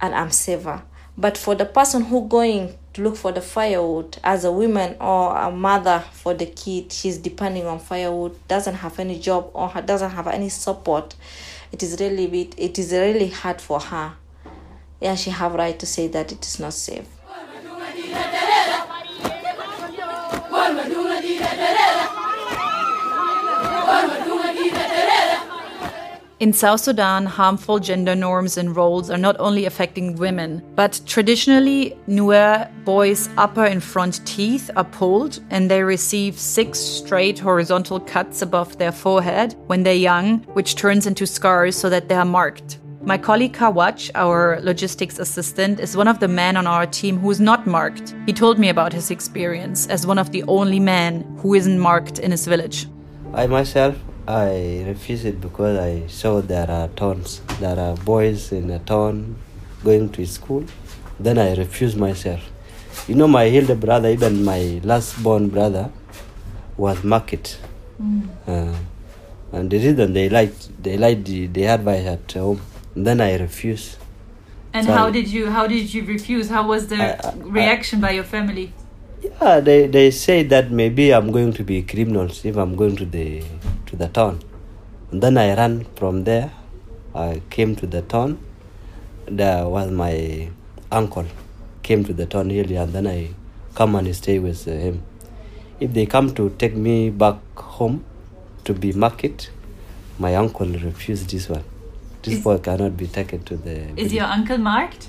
and 0.00 0.14
i'm 0.14 0.30
safer 0.30 0.82
but 1.18 1.36
for 1.36 1.54
the 1.54 1.66
person 1.66 2.04
who 2.04 2.26
going 2.26 2.78
to 2.94 3.02
look 3.02 3.16
for 3.16 3.32
the 3.32 3.40
firewood. 3.40 4.18
As 4.24 4.44
a 4.44 4.52
woman 4.52 4.96
or 5.00 5.36
a 5.36 5.50
mother 5.50 6.04
for 6.12 6.34
the 6.34 6.46
kid 6.46 6.92
she's 6.92 7.18
depending 7.18 7.66
on 7.66 7.78
firewood 7.78 8.36
doesn't 8.48 8.74
have 8.74 8.98
any 8.98 9.18
job 9.18 9.50
or 9.54 9.68
doesn't 9.82 10.10
have 10.10 10.26
any 10.26 10.48
support. 10.48 11.14
It 11.72 11.82
is 11.82 12.00
really 12.00 12.26
bit 12.26 12.54
it 12.56 12.78
is 12.78 12.92
really 12.92 13.28
hard 13.28 13.60
for 13.60 13.80
her. 13.80 14.14
Yeah 15.00 15.14
she 15.14 15.30
have 15.30 15.54
right 15.54 15.78
to 15.78 15.86
say 15.86 16.08
that 16.08 16.32
it 16.32 16.44
is 16.44 16.58
not 16.58 16.72
safe 16.72 17.19
In 26.40 26.54
South 26.54 26.80
Sudan, 26.80 27.26
harmful 27.26 27.78
gender 27.80 28.14
norms 28.14 28.56
and 28.56 28.74
roles 28.74 29.10
are 29.10 29.18
not 29.18 29.36
only 29.38 29.66
affecting 29.66 30.16
women, 30.16 30.62
but 30.74 30.98
traditionally, 31.04 31.94
Nuer 32.08 32.66
boys' 32.86 33.28
upper 33.36 33.66
and 33.66 33.84
front 33.84 34.26
teeth 34.26 34.70
are 34.74 34.84
pulled 34.84 35.40
and 35.50 35.70
they 35.70 35.82
receive 35.82 36.38
six 36.38 36.78
straight 36.78 37.38
horizontal 37.38 38.00
cuts 38.00 38.40
above 38.40 38.78
their 38.78 38.90
forehead 38.90 39.54
when 39.66 39.82
they're 39.82 39.92
young, 39.92 40.38
which 40.54 40.76
turns 40.76 41.06
into 41.06 41.26
scars 41.26 41.76
so 41.76 41.90
that 41.90 42.08
they 42.08 42.14
are 42.14 42.24
marked. 42.24 42.78
My 43.02 43.18
colleague 43.18 43.52
Kawach, 43.52 44.10
our 44.14 44.62
logistics 44.62 45.18
assistant, 45.18 45.78
is 45.78 45.94
one 45.94 46.08
of 46.08 46.20
the 46.20 46.28
men 46.28 46.56
on 46.56 46.66
our 46.66 46.86
team 46.86 47.18
who 47.18 47.30
is 47.30 47.40
not 47.40 47.66
marked. 47.66 48.14
He 48.24 48.32
told 48.32 48.58
me 48.58 48.70
about 48.70 48.94
his 48.94 49.10
experience 49.10 49.88
as 49.88 50.06
one 50.06 50.18
of 50.18 50.32
the 50.32 50.42
only 50.44 50.80
men 50.80 51.20
who 51.42 51.52
isn't 51.52 51.78
marked 51.78 52.18
in 52.18 52.30
his 52.30 52.46
village. 52.46 52.86
I 53.34 53.46
myself, 53.46 53.94
I 54.30 54.84
refuse 54.86 55.24
it 55.24 55.40
because 55.40 55.76
I 55.76 56.06
saw 56.06 56.40
there 56.40 56.70
are 56.70 56.86
towns, 56.88 57.40
there 57.58 57.76
are 57.78 57.96
boys 57.96 58.52
in 58.52 58.70
a 58.70 58.78
town 58.78 59.36
going 59.82 60.10
to 60.10 60.24
school. 60.24 60.64
Then 61.18 61.36
I 61.36 61.54
refuse 61.56 61.96
myself. 61.96 62.40
You 63.08 63.16
know, 63.16 63.26
my 63.26 63.48
elder 63.48 63.74
brother, 63.74 64.08
even 64.08 64.44
my 64.44 64.80
last 64.84 65.20
born 65.22 65.48
brother, 65.48 65.90
was 66.76 67.02
market. 67.02 67.58
Uh, 68.46 68.72
and 69.52 69.68
the 69.68 69.78
reason 69.78 70.12
they 70.12 70.28
liked 70.28 70.80
they 70.82 70.96
liked 70.96 71.24
the, 71.24 71.46
the 71.48 71.64
advice 71.66 72.06
at 72.06 72.30
home. 72.32 72.60
Then 72.94 73.20
I 73.20 73.36
refuse. 73.36 73.96
And 74.72 74.86
So- 74.86 74.92
how 74.92 75.10
did 75.10 75.26
you 75.26 75.50
how 75.50 75.66
did 75.66 75.92
you 75.92 76.04
refuse? 76.04 76.48
How 76.48 76.66
was 76.68 76.86
the 76.86 76.96
I- 76.96 77.30
I- 77.30 77.34
reaction 77.42 78.00
by 78.00 78.12
your 78.12 78.24
family? 78.24 78.72
Yeah, 79.22 79.60
they, 79.60 79.86
they 79.86 80.10
say 80.10 80.42
that 80.44 80.70
maybe 80.70 81.12
I'm 81.12 81.30
going 81.30 81.52
to 81.54 81.64
be 81.64 81.82
criminals 81.82 82.44
if 82.44 82.56
I'm 82.56 82.74
going 82.76 82.96
to 82.96 83.04
the 83.04 83.42
to 83.86 83.96
the 83.96 84.08
town. 84.08 84.40
And 85.10 85.22
then 85.22 85.36
I 85.36 85.54
ran 85.54 85.84
from 85.96 86.24
there 86.24 86.52
I 87.14 87.42
came 87.50 87.74
to 87.76 87.86
the 87.86 88.02
town. 88.02 88.38
There 89.26 89.68
was 89.68 89.90
my 89.90 90.48
uncle 90.90 91.26
came 91.82 92.04
to 92.04 92.12
the 92.12 92.26
town 92.26 92.50
earlier, 92.52 92.82
and 92.82 92.92
then 92.92 93.06
I 93.06 93.30
come 93.74 93.94
and 93.96 94.14
stay 94.14 94.38
with 94.38 94.64
him. 94.64 95.02
If 95.80 95.92
they 95.92 96.06
come 96.06 96.34
to 96.34 96.50
take 96.58 96.74
me 96.76 97.10
back 97.10 97.36
home 97.56 98.04
to 98.64 98.74
be 98.74 98.92
market, 98.92 99.50
my 100.18 100.34
uncle 100.36 100.66
refused 100.66 101.30
this 101.30 101.48
one. 101.48 101.64
This 102.22 102.34
Is- 102.34 102.44
boy 102.44 102.58
cannot 102.58 102.96
be 102.96 103.06
taken 103.06 103.42
to 103.44 103.56
the. 103.56 103.88
Is 103.96 104.12
your 104.12 104.24
uncle 104.26 104.58
marked? 104.58 105.08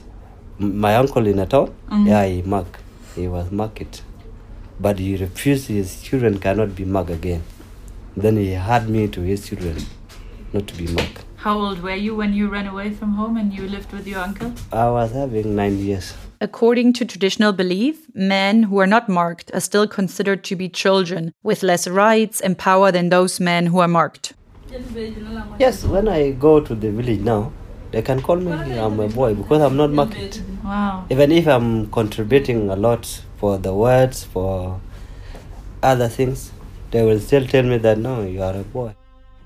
M- 0.59 0.77
my 0.79 0.95
uncle 0.95 1.25
in 1.27 1.39
a 1.39 1.45
town? 1.45 1.73
Mhm. 1.89 2.07
Yeah, 2.07 2.25
he 2.25 2.41
mark. 2.41 2.80
He 3.15 3.27
was 3.27 3.51
market, 3.51 4.01
but 4.79 4.99
he 4.99 5.15
refused 5.17 5.67
his 5.67 6.01
children 6.01 6.39
cannot 6.39 6.75
be 6.75 6.85
marked 6.85 7.09
again. 7.09 7.43
Then 8.15 8.37
he 8.37 8.51
had 8.51 8.89
me 8.89 9.07
to 9.09 9.21
his 9.21 9.47
children, 9.47 9.77
not 10.53 10.67
to 10.67 10.75
be 10.75 10.87
marked. 10.87 11.25
How 11.35 11.57
old 11.57 11.81
were 11.81 11.95
you 11.95 12.15
when 12.15 12.33
you 12.33 12.47
ran 12.47 12.67
away 12.67 12.91
from 12.91 13.13
home 13.13 13.35
and 13.35 13.51
you 13.51 13.67
lived 13.67 13.91
with 13.91 14.07
your 14.07 14.19
uncle? 14.19 14.53
I 14.71 14.89
was 14.89 15.11
having 15.11 15.55
nine 15.55 15.77
years. 15.79 16.13
According 16.39 16.93
to 16.93 17.05
traditional 17.05 17.51
belief, 17.51 18.07
men 18.13 18.63
who 18.63 18.79
are 18.79 18.87
not 18.87 19.09
marked 19.09 19.51
are 19.53 19.59
still 19.59 19.87
considered 19.87 20.43
to 20.45 20.55
be 20.55 20.69
children 20.69 21.33
with 21.43 21.63
less 21.63 21.87
rights 21.87 22.41
and 22.41 22.57
power 22.57 22.91
than 22.91 23.09
those 23.09 23.39
men 23.39 23.67
who 23.67 23.79
are 23.79 23.87
marked. 23.87 24.33
Yes, 25.59 25.83
when 25.83 26.07
I 26.07 26.31
go 26.31 26.59
to 26.61 26.73
the 26.73 26.91
village 26.91 27.19
now, 27.19 27.51
they 27.91 28.01
can 28.01 28.21
call 28.21 28.37
me 28.37 28.51
I'm 28.51 28.99
a 28.99 29.07
boy 29.07 29.33
because 29.33 29.61
I'm 29.61 29.75
not 29.75 29.91
market. 29.91 30.41
Wow. 30.63 31.05
Even 31.09 31.31
if 31.31 31.47
I'm 31.47 31.91
contributing 31.91 32.69
a 32.69 32.75
lot 32.75 33.05
for 33.37 33.57
the 33.57 33.73
words, 33.73 34.23
for 34.23 34.79
other 35.83 36.07
things, 36.07 36.51
they 36.91 37.03
will 37.03 37.19
still 37.19 37.45
tell 37.45 37.63
me 37.63 37.77
that 37.77 37.97
no, 37.97 38.23
you 38.23 38.41
are 38.41 38.55
a 38.55 38.63
boy. 38.63 38.95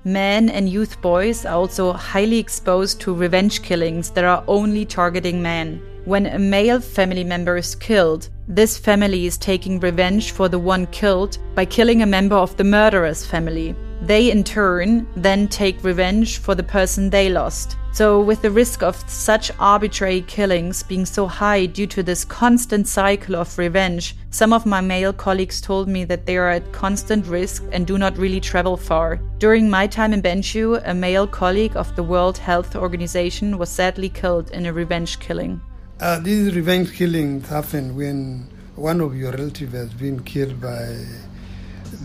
Men 0.04 0.48
and 0.50 0.68
youth 0.68 1.00
boys 1.00 1.44
are 1.44 1.54
also 1.54 1.92
highly 1.92 2.38
exposed 2.38 3.00
to 3.00 3.12
revenge 3.12 3.62
killings 3.62 4.10
that 4.10 4.24
are 4.24 4.44
only 4.46 4.84
targeting 4.84 5.42
men. 5.42 5.82
When 6.04 6.26
a 6.26 6.38
male 6.38 6.80
family 6.80 7.24
member 7.24 7.56
is 7.56 7.74
killed, 7.74 8.28
this 8.46 8.78
family 8.78 9.26
is 9.26 9.36
taking 9.36 9.80
revenge 9.80 10.30
for 10.30 10.48
the 10.48 10.60
one 10.60 10.86
killed 10.86 11.38
by 11.56 11.64
killing 11.64 12.02
a 12.02 12.06
member 12.06 12.36
of 12.36 12.56
the 12.56 12.62
murderer's 12.62 13.26
family. 13.26 13.74
They, 14.02 14.30
in 14.30 14.44
turn, 14.44 15.06
then 15.16 15.48
take 15.48 15.82
revenge 15.82 16.38
for 16.38 16.54
the 16.54 16.62
person 16.62 17.10
they 17.10 17.28
lost. 17.28 17.76
So, 17.92 18.20
with 18.20 18.42
the 18.42 18.50
risk 18.50 18.82
of 18.82 18.96
such 19.08 19.50
arbitrary 19.58 20.20
killings 20.20 20.82
being 20.82 21.06
so 21.06 21.26
high 21.26 21.64
due 21.64 21.86
to 21.86 22.02
this 22.02 22.26
constant 22.26 22.86
cycle 22.86 23.36
of 23.36 23.56
revenge, 23.56 24.14
some 24.28 24.52
of 24.52 24.66
my 24.66 24.82
male 24.82 25.14
colleagues 25.14 25.62
told 25.62 25.88
me 25.88 26.04
that 26.04 26.26
they 26.26 26.36
are 26.36 26.50
at 26.50 26.72
constant 26.72 27.26
risk 27.26 27.64
and 27.72 27.86
do 27.86 27.96
not 27.96 28.18
really 28.18 28.38
travel 28.38 28.76
far. 28.76 29.16
During 29.38 29.70
my 29.70 29.86
time 29.86 30.12
in 30.12 30.20
Bentiu, 30.20 30.82
a 30.84 30.92
male 30.92 31.26
colleague 31.26 31.74
of 31.74 31.96
the 31.96 32.02
World 32.02 32.36
Health 32.36 32.76
Organization 32.76 33.56
was 33.56 33.70
sadly 33.70 34.10
killed 34.10 34.50
in 34.50 34.66
a 34.66 34.74
revenge 34.74 35.18
killing. 35.18 35.58
Uh, 35.98 36.18
these 36.18 36.54
revenge 36.54 36.92
killings 36.92 37.48
happen 37.48 37.96
when 37.96 38.46
one 38.74 39.00
of 39.00 39.16
your 39.16 39.32
relatives 39.32 39.72
has 39.72 39.94
been 39.94 40.22
killed 40.22 40.60
by 40.60 40.98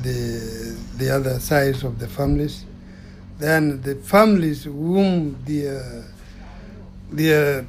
the 0.04 0.78
the 0.98 1.10
other 1.10 1.40
sides 1.40 1.84
of 1.84 2.00
the 2.00 2.08
families. 2.08 2.66
Then 3.40 3.82
the 3.82 3.96
families 3.96 4.66
whom 4.66 5.38
their 5.46 6.06
their 7.12 7.66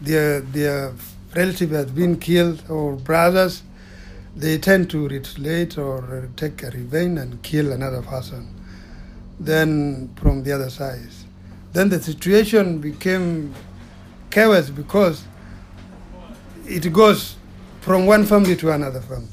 their 0.00 0.40
their 0.40 0.92
relative 1.34 1.70
has 1.70 1.90
been 1.90 2.18
killed 2.18 2.62
or 2.68 2.94
brothers, 2.94 3.62
they 4.34 4.58
tend 4.58 4.90
to 4.90 5.08
retaliate 5.08 5.78
or 5.78 6.28
take 6.36 6.62
a 6.62 6.70
revenge 6.70 7.18
and 7.18 7.42
kill 7.42 7.72
another 7.72 8.02
person. 8.02 8.48
Then 9.38 10.10
from 10.16 10.42
the 10.44 10.52
other 10.52 10.70
side, 10.70 11.10
then 11.72 11.90
the 11.90 12.02
situation 12.02 12.78
became 12.78 13.54
chaos 14.30 14.70
because 14.70 15.24
it 16.66 16.92
goes 16.92 17.36
from 17.80 18.06
one 18.06 18.24
family 18.24 18.56
to 18.56 18.70
another 18.70 19.00
family. 19.00 19.28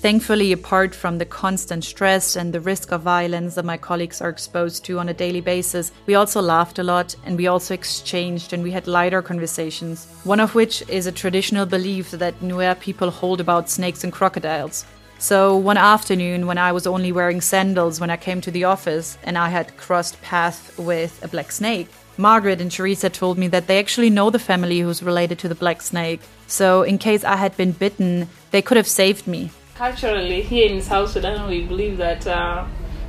Thankfully, 0.00 0.52
apart 0.52 0.94
from 0.94 1.18
the 1.18 1.26
constant 1.26 1.84
stress 1.84 2.34
and 2.34 2.54
the 2.54 2.60
risk 2.60 2.90
of 2.90 3.02
violence 3.02 3.54
that 3.56 3.66
my 3.66 3.76
colleagues 3.76 4.22
are 4.22 4.30
exposed 4.30 4.82
to 4.86 4.98
on 4.98 5.10
a 5.10 5.14
daily 5.14 5.42
basis, 5.42 5.92
we 6.06 6.14
also 6.14 6.40
laughed 6.40 6.78
a 6.78 6.82
lot 6.82 7.14
and 7.26 7.36
we 7.36 7.48
also 7.48 7.74
exchanged 7.74 8.54
and 8.54 8.62
we 8.62 8.70
had 8.70 8.86
lighter 8.86 9.20
conversations. 9.20 10.06
One 10.24 10.40
of 10.40 10.54
which 10.54 10.82
is 10.88 11.06
a 11.06 11.12
traditional 11.12 11.66
belief 11.66 12.12
that 12.12 12.40
Nuer 12.40 12.80
people 12.80 13.10
hold 13.10 13.42
about 13.42 13.68
snakes 13.68 14.02
and 14.02 14.10
crocodiles. 14.10 14.86
So, 15.18 15.54
one 15.54 15.76
afternoon, 15.76 16.46
when 16.46 16.56
I 16.56 16.72
was 16.72 16.86
only 16.86 17.12
wearing 17.12 17.42
sandals 17.42 18.00
when 18.00 18.08
I 18.08 18.16
came 18.16 18.40
to 18.40 18.50
the 18.50 18.64
office 18.64 19.18
and 19.22 19.36
I 19.36 19.50
had 19.50 19.76
crossed 19.76 20.22
paths 20.22 20.78
with 20.78 21.22
a 21.22 21.28
black 21.28 21.52
snake, 21.52 21.88
Margaret 22.16 22.62
and 22.62 22.72
Teresa 22.72 23.10
told 23.10 23.36
me 23.36 23.48
that 23.48 23.66
they 23.66 23.78
actually 23.78 24.08
know 24.08 24.30
the 24.30 24.38
family 24.38 24.80
who's 24.80 25.02
related 25.02 25.38
to 25.40 25.48
the 25.48 25.54
black 25.54 25.82
snake. 25.82 26.22
So, 26.46 26.84
in 26.84 26.96
case 26.96 27.22
I 27.22 27.36
had 27.36 27.54
been 27.58 27.72
bitten, 27.72 28.30
they 28.50 28.62
could 28.62 28.78
have 28.78 28.88
saved 28.88 29.26
me. 29.26 29.50
Culturally, 29.80 30.42
here 30.42 30.70
in 30.70 30.82
South 30.82 31.10
Sudan, 31.10 31.48
we 31.48 31.62
believe 31.62 31.96
that 31.96 32.26
uh, 32.26 32.66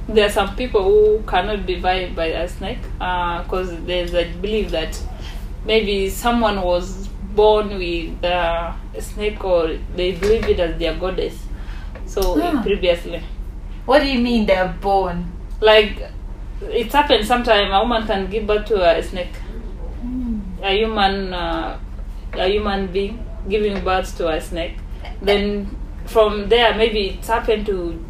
there 0.07 0.27
are 0.27 0.29
some 0.29 0.55
people 0.55 0.81
who 0.81 1.21
cannot 1.27 1.65
be 1.65 1.75
bitten 1.75 2.15
by 2.15 2.27
a 2.27 2.47
snake 2.47 2.81
because 2.93 3.75
there's 3.83 4.13
a 4.13 4.31
belief 4.35 4.71
that 4.71 4.97
maybe 5.65 6.09
someone 6.09 6.61
was 6.61 7.09
born 7.35 7.77
with 7.77 8.23
uh, 8.23 8.71
a 8.95 9.01
snake 9.01 9.43
or 9.43 9.77
they 9.97 10.13
believe 10.13 10.45
it 10.47 10.61
as 10.61 10.79
their 10.79 10.95
goddess. 10.95 11.37
So 12.05 12.39
previously, 12.61 13.21
What 13.85 13.99
do 13.99 14.07
you 14.07 14.21
mean 14.21 14.45
they're 14.45 14.73
born? 14.79 15.29
like 15.59 16.01
it's 16.61 16.93
happened 16.93 17.27
sometime 17.27 17.69
a 17.73 17.79
woman 17.81 18.07
can 18.07 18.29
give 18.29 18.47
birth 18.47 18.65
to 18.67 18.81
a 18.81 19.03
snake 19.03 19.35
a 20.63 20.71
human 20.77 21.33
uh, 21.33 21.77
a 22.31 22.47
human 22.47 22.87
being 22.87 23.19
giving 23.49 23.83
birth 23.83 24.15
to 24.17 24.29
a 24.29 24.39
snake 24.39 24.77
then 25.21 25.69
from 26.11 26.49
there 26.49 26.75
maybe 26.75 27.01
it's 27.09 27.27
happened 27.27 27.65
to 27.65 28.03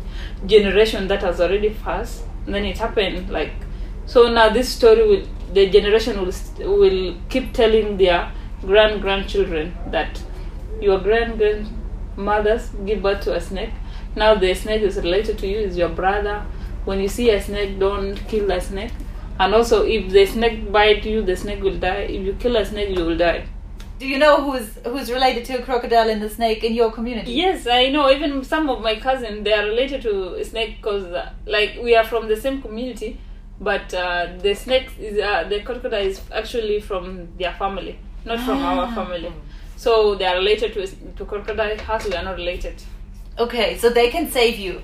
generation 0.46 1.08
that 1.08 1.22
has 1.22 1.40
already 1.40 1.70
passed 1.70 2.24
then 2.46 2.66
it 2.66 2.78
happened 2.78 3.30
like 3.30 3.54
so 4.06 4.32
now 4.32 4.50
this 4.50 4.70
story 4.70 5.08
will 5.08 5.26
the 5.54 5.70
generation 5.70 6.20
will 6.22 6.34
will 6.80 7.16
keep 7.30 7.54
telling 7.54 7.98
their 7.98 8.32
grand 8.62 9.02
grandchildren 9.02 9.74
that 9.88 10.22
your 10.80 11.00
grand 11.00 11.38
grandmothers 11.38 12.70
give 12.86 13.02
birth 13.02 13.22
to 13.22 13.36
a 13.36 13.42
snake. 13.42 13.72
Now 14.16 14.36
the 14.36 14.54
snake 14.54 14.82
is 14.82 14.98
related 14.98 15.38
to 15.40 15.48
you 15.48 15.58
is 15.58 15.78
your 15.78 15.90
brother. 15.90 16.46
When 16.86 17.00
you 17.00 17.08
see 17.08 17.30
a 17.30 17.42
snake 17.42 17.80
don't 17.80 18.16
kill 18.28 18.52
a 18.52 18.62
snake. 18.62 18.92
And 19.40 19.54
also 19.54 19.86
if 19.86 20.12
the 20.12 20.26
snake 20.26 20.72
bite 20.72 21.06
you 21.06 21.22
the 21.22 21.36
snake 21.36 21.62
will 21.62 21.78
die. 21.78 22.08
If 22.18 22.26
you 22.26 22.34
kill 22.34 22.56
a 22.56 22.66
snake 22.66 22.98
you 22.98 23.06
will 23.06 23.18
die 23.18 23.46
Do 24.02 24.08
you 24.08 24.18
know 24.24 24.36
who's 24.46 24.68
who's 24.92 25.10
related 25.16 25.44
to 25.50 25.60
a 25.60 25.64
crocodile 25.68 26.10
and 26.14 26.22
the 26.26 26.30
snake 26.38 26.64
in 26.70 26.74
your 26.74 26.92
community? 26.98 27.32
yes 27.44 27.68
i 27.80 27.82
know 27.96 28.06
even 28.14 28.32
some 28.44 28.70
of 28.74 28.80
my 28.88 28.96
cousins 29.08 29.44
they 29.46 29.54
are 29.60 29.66
related 29.74 30.02
to 30.08 30.14
snake 30.52 30.72
because 30.78 31.06
uh, 31.20 31.30
like 31.56 31.72
we 31.88 31.92
are 32.00 32.08
from 32.14 32.28
the 32.32 32.38
same 32.46 32.58
community 32.66 33.10
but 33.70 33.94
uh, 33.94 34.28
the 34.46 34.54
snake 34.64 34.90
is 35.10 35.20
uh, 35.20 35.44
the 35.52 35.60
crocodile 35.68 36.08
is 36.14 36.22
actually 36.42 36.80
from 36.90 37.06
their 37.42 37.54
family 37.62 37.94
not 38.26 38.40
from 38.48 38.60
our 38.72 38.88
family 39.00 39.32
so 39.86 40.16
they 40.16 40.26
are 40.32 40.38
related 40.44 40.74
to 40.78 40.88
to 41.20 41.30
crocodile 41.34 41.78
as 41.98 42.08
we 42.10 42.16
are 42.22 42.26
not 42.30 42.38
related 42.46 42.76
Okay, 43.40 43.78
so 43.78 43.90
they 43.90 44.10
can 44.10 44.30
save 44.30 44.60
you. 44.60 44.82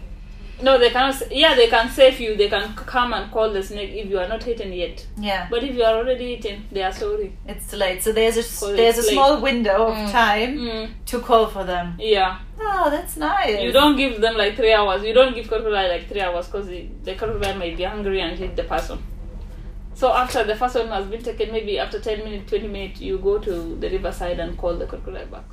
No 0.62 0.78
they 0.80 0.90
cannot 0.90 1.14
s- 1.14 1.24
yeah 1.32 1.54
they 1.56 1.68
can 1.68 1.88
save 1.90 2.20
you 2.20 2.36
they 2.36 2.50
can 2.50 2.70
c- 2.76 2.84
come 2.86 3.14
and 3.14 3.32
call 3.32 3.52
the 3.54 3.62
snake 3.62 3.92
if 3.94 4.10
you 4.10 4.18
are 4.20 4.28
not 4.28 4.48
eaten 4.48 4.74
yet 4.74 5.06
Yeah. 5.20 5.48
but 5.52 5.64
if 5.64 5.76
you 5.76 5.84
are 5.84 5.96
already 5.96 6.26
eaten 6.26 6.66
they 6.72 6.82
are 6.84 6.92
sorry 6.92 7.32
It's 7.48 7.70
too 7.72 7.78
late. 7.78 8.02
So 8.02 8.12
there's 8.12 8.38
a 8.38 8.66
there's 8.76 8.98
a 8.98 9.02
late. 9.02 9.14
small 9.14 9.40
window 9.42 9.88
of 9.88 9.96
Mm. 9.98 10.12
time 10.12 10.58
Mm. 10.58 10.90
to 11.06 11.20
call 11.20 11.46
for 11.48 11.64
them. 11.64 11.96
yeah 12.00 12.40
Oh, 12.60 12.90
that's 12.90 13.16
nice. 13.18 13.62
You 13.62 13.72
don't 13.72 13.96
give 13.96 14.20
them 14.20 14.36
like 14.36 14.56
three 14.56 14.74
hours. 14.74 15.04
You 15.04 15.14
don't 15.14 15.36
give 15.36 15.48
crocodile 15.48 15.90
like 15.90 16.08
three 16.10 16.22
hours 16.22 16.48
because 16.48 16.68
the, 16.68 17.14
crocodile 17.16 17.56
may 17.56 17.76
be 17.76 17.84
hungry 17.84 18.20
and 18.20 18.36
hit 18.38 18.56
the 18.56 18.64
person. 18.64 18.98
So 19.94 20.12
after 20.12 20.44
the 20.44 20.56
first 20.56 20.76
one 20.76 20.88
has 20.90 21.06
been 21.06 21.22
taken, 21.22 21.52
maybe 21.52 21.78
after 21.80 22.00
10 22.00 22.24
minutes, 22.24 22.50
20 22.50 22.68
minutes, 22.68 23.00
you 23.00 23.20
go 23.20 23.38
to 23.38 23.76
the 23.80 23.90
riverside 23.90 24.40
and 24.40 24.58
call 24.58 24.76
the 24.76 24.88
crocodile 24.88 25.28
back. 25.28 25.46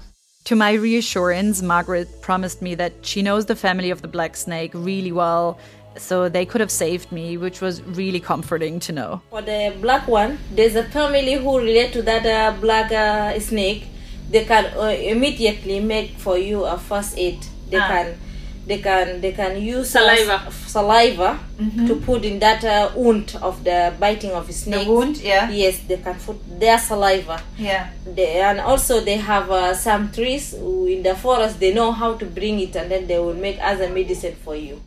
To 0.44 0.54
my 0.54 0.72
reassurance, 0.74 1.62
Margaret 1.62 2.20
promised 2.20 2.60
me 2.60 2.74
that 2.74 2.92
she 3.00 3.22
knows 3.22 3.46
the 3.46 3.56
family 3.56 3.90
of 3.90 4.02
the 4.02 4.08
black 4.08 4.36
snake 4.36 4.72
really 4.74 5.10
well, 5.12 5.58
so 5.96 6.28
they 6.28 6.44
could 6.44 6.60
have 6.60 6.70
saved 6.70 7.10
me, 7.10 7.38
which 7.38 7.62
was 7.62 7.80
really 7.82 8.20
comforting 8.20 8.78
to 8.80 8.92
know. 8.92 9.22
For 9.30 9.40
the 9.40 9.74
black 9.80 10.06
one, 10.06 10.38
there's 10.54 10.74
a 10.76 10.84
family 10.84 11.34
who 11.34 11.58
relate 11.58 11.92
to 11.94 12.02
that 12.02 12.26
uh, 12.26 12.60
black 12.60 12.92
uh, 12.92 13.38
snake. 13.40 13.86
They 14.30 14.44
can 14.44 14.66
uh, 14.76 14.88
immediately 14.88 15.80
make 15.80 16.10
for 16.18 16.36
you 16.36 16.64
a 16.64 16.76
first 16.76 17.16
aid. 17.16 17.38
They 17.70 17.78
Ah. 17.78 17.88
can, 17.88 18.18
they 18.66 18.78
can, 18.78 19.20
they 19.20 19.32
can 19.32 19.60
use 19.60 19.90
Saliva. 19.90 20.50
saliva 20.66 21.38
to 21.86 21.96
put 21.96 22.24
in 22.24 22.38
that 22.38 22.64
uh, 22.64 22.90
wound 22.96 23.36
of 23.42 23.62
the 23.64 23.92
biting 24.00 24.32
of 24.32 24.50
snake. 24.52 24.88
wound, 24.88 25.18
yeah. 25.18 25.50
Yes, 25.50 25.80
they 25.80 25.98
can 25.98 26.14
put 26.14 26.36
their 26.58 26.78
saliva. 26.78 27.40
Yeah. 27.58 27.90
They, 28.06 28.40
and 28.40 28.60
also 28.60 29.00
they 29.00 29.16
have 29.16 29.50
uh, 29.50 29.74
some 29.74 30.10
trees 30.12 30.54
in 30.54 31.02
the 31.02 31.14
forest. 31.14 31.60
They 31.60 31.72
know 31.74 31.92
how 31.92 32.14
to 32.14 32.26
bring 32.26 32.60
it, 32.60 32.74
and 32.76 32.90
then 32.90 33.06
they 33.06 33.18
will 33.18 33.34
make 33.34 33.58
as 33.58 33.80
a 33.80 33.88
medicine 33.88 34.36
for 34.44 34.56
you. 34.56 34.80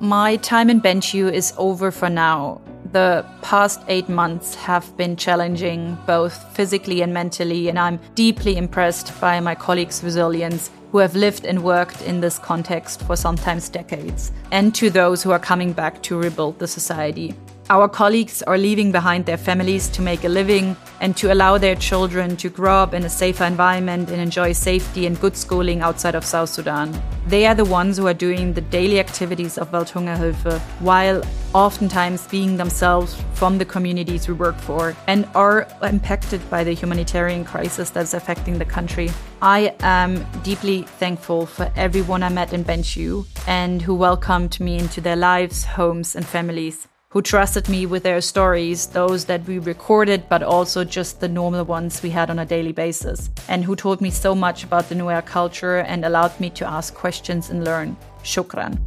My 0.00 0.36
time 0.36 0.68
in 0.68 0.80
Bentiu 0.80 1.32
is 1.32 1.54
over 1.56 1.90
for 1.90 2.10
now. 2.10 2.60
The 2.92 3.24
past 3.40 3.80
eight 3.88 4.10
months 4.10 4.54
have 4.54 4.94
been 4.98 5.16
challenging, 5.16 5.96
both 6.06 6.34
physically 6.54 7.00
and 7.00 7.14
mentally, 7.14 7.70
and 7.70 7.78
I'm 7.78 7.98
deeply 8.14 8.58
impressed 8.58 9.18
by 9.18 9.40
my 9.40 9.54
colleagues' 9.54 10.04
resilience 10.04 10.70
who 10.90 10.98
have 10.98 11.16
lived 11.16 11.46
and 11.46 11.64
worked 11.64 12.02
in 12.02 12.20
this 12.20 12.38
context 12.38 13.00
for 13.04 13.16
sometimes 13.16 13.70
decades, 13.70 14.30
and 14.50 14.74
to 14.74 14.90
those 14.90 15.22
who 15.22 15.30
are 15.30 15.38
coming 15.38 15.72
back 15.72 16.02
to 16.02 16.18
rebuild 16.18 16.58
the 16.58 16.68
society. 16.68 17.34
Our 17.72 17.88
colleagues 17.88 18.42
are 18.42 18.58
leaving 18.58 18.92
behind 18.92 19.24
their 19.24 19.38
families 19.38 19.88
to 19.96 20.02
make 20.02 20.24
a 20.24 20.28
living 20.28 20.76
and 21.00 21.16
to 21.16 21.32
allow 21.32 21.56
their 21.56 21.74
children 21.74 22.36
to 22.36 22.50
grow 22.50 22.74
up 22.74 22.92
in 22.92 23.02
a 23.02 23.08
safer 23.08 23.44
environment 23.44 24.10
and 24.10 24.20
enjoy 24.20 24.52
safety 24.52 25.06
and 25.06 25.18
good 25.18 25.34
schooling 25.34 25.80
outside 25.80 26.14
of 26.14 26.22
South 26.22 26.50
Sudan. 26.50 26.92
They 27.28 27.46
are 27.46 27.54
the 27.54 27.64
ones 27.64 27.96
who 27.96 28.06
are 28.06 28.12
doing 28.28 28.52
the 28.52 28.60
daily 28.60 29.00
activities 29.00 29.56
of 29.56 29.70
Welthungerhilfe 29.70 30.60
while 30.80 31.22
oftentimes 31.54 32.26
being 32.26 32.58
themselves 32.58 33.16
from 33.32 33.56
the 33.56 33.64
communities 33.64 34.28
we 34.28 34.34
work 34.34 34.58
for 34.58 34.94
and 35.06 35.26
are 35.34 35.66
impacted 35.82 36.42
by 36.50 36.64
the 36.64 36.74
humanitarian 36.74 37.42
crisis 37.42 37.88
that's 37.88 38.12
affecting 38.12 38.58
the 38.58 38.66
country. 38.66 39.10
I 39.40 39.74
am 39.80 40.26
deeply 40.42 40.82
thankful 40.82 41.46
for 41.46 41.72
everyone 41.74 42.22
I 42.22 42.28
met 42.28 42.52
in 42.52 42.66
Bentiu 42.66 43.24
and 43.46 43.80
who 43.80 43.94
welcomed 43.94 44.60
me 44.60 44.76
into 44.78 45.00
their 45.00 45.16
lives, 45.16 45.64
homes, 45.64 46.14
and 46.14 46.26
families 46.26 46.86
who 47.12 47.20
trusted 47.20 47.68
me 47.68 47.84
with 47.84 48.02
their 48.02 48.22
stories, 48.22 48.86
those 48.86 49.26
that 49.26 49.44
we 49.46 49.58
recorded, 49.58 50.26
but 50.30 50.42
also 50.42 50.82
just 50.82 51.20
the 51.20 51.28
normal 51.28 51.62
ones 51.62 52.02
we 52.02 52.08
had 52.08 52.30
on 52.30 52.38
a 52.38 52.46
daily 52.46 52.72
basis, 52.72 53.28
and 53.48 53.64
who 53.64 53.76
told 53.76 54.00
me 54.00 54.10
so 54.10 54.34
much 54.34 54.64
about 54.64 54.88
the 54.88 54.94
Nuer 54.94 55.24
culture 55.24 55.78
and 55.80 56.06
allowed 56.06 56.38
me 56.40 56.48
to 56.50 56.66
ask 56.66 56.94
questions 56.94 57.50
and 57.50 57.64
learn. 57.64 57.96
Shukran. 58.24 58.78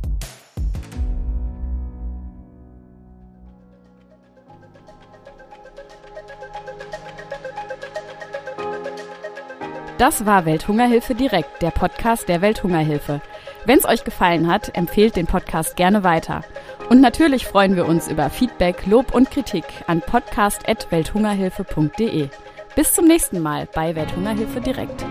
Das 10.00 10.26
war 10.26 10.46
Welthungerhilfe 10.46 11.14
direkt, 11.14 11.62
der 11.62 11.72
Podcast 11.72 12.28
der 12.28 12.42
Welthungerhilfe. 12.42 13.22
Wenn 13.66 13.80
es 13.80 13.86
euch 13.86 14.04
gefallen 14.04 14.48
hat, 14.48 14.76
empfehlt 14.76 15.16
den 15.16 15.26
Podcast 15.26 15.76
gerne 15.76 16.04
weiter. 16.04 16.42
Und 16.90 17.02
natürlich 17.02 17.48
freuen 17.48 17.76
wir 17.76 17.88
uns 17.88 18.08
über 18.08 18.30
Feedback, 18.30 18.86
Lob 18.86 19.16
und 19.16 19.32
Kritik 19.32 19.66
an 19.88 20.02
podcast.welthungerhilfe.de. 20.02 22.30
Bis 22.76 22.94
zum 22.94 23.06
nächsten 23.06 23.42
Mal 23.42 23.68
bei 23.74 23.96
Welthungerhilfe 23.96 24.62
direkt. 24.62 25.04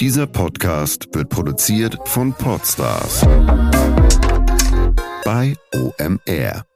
Dieser 0.00 0.26
Podcast 0.26 1.06
wird 1.12 1.28
produziert 1.28 1.96
von 2.04 2.32
Podstars 2.32 3.24
bei 5.24 5.54
OMR. 5.74 6.67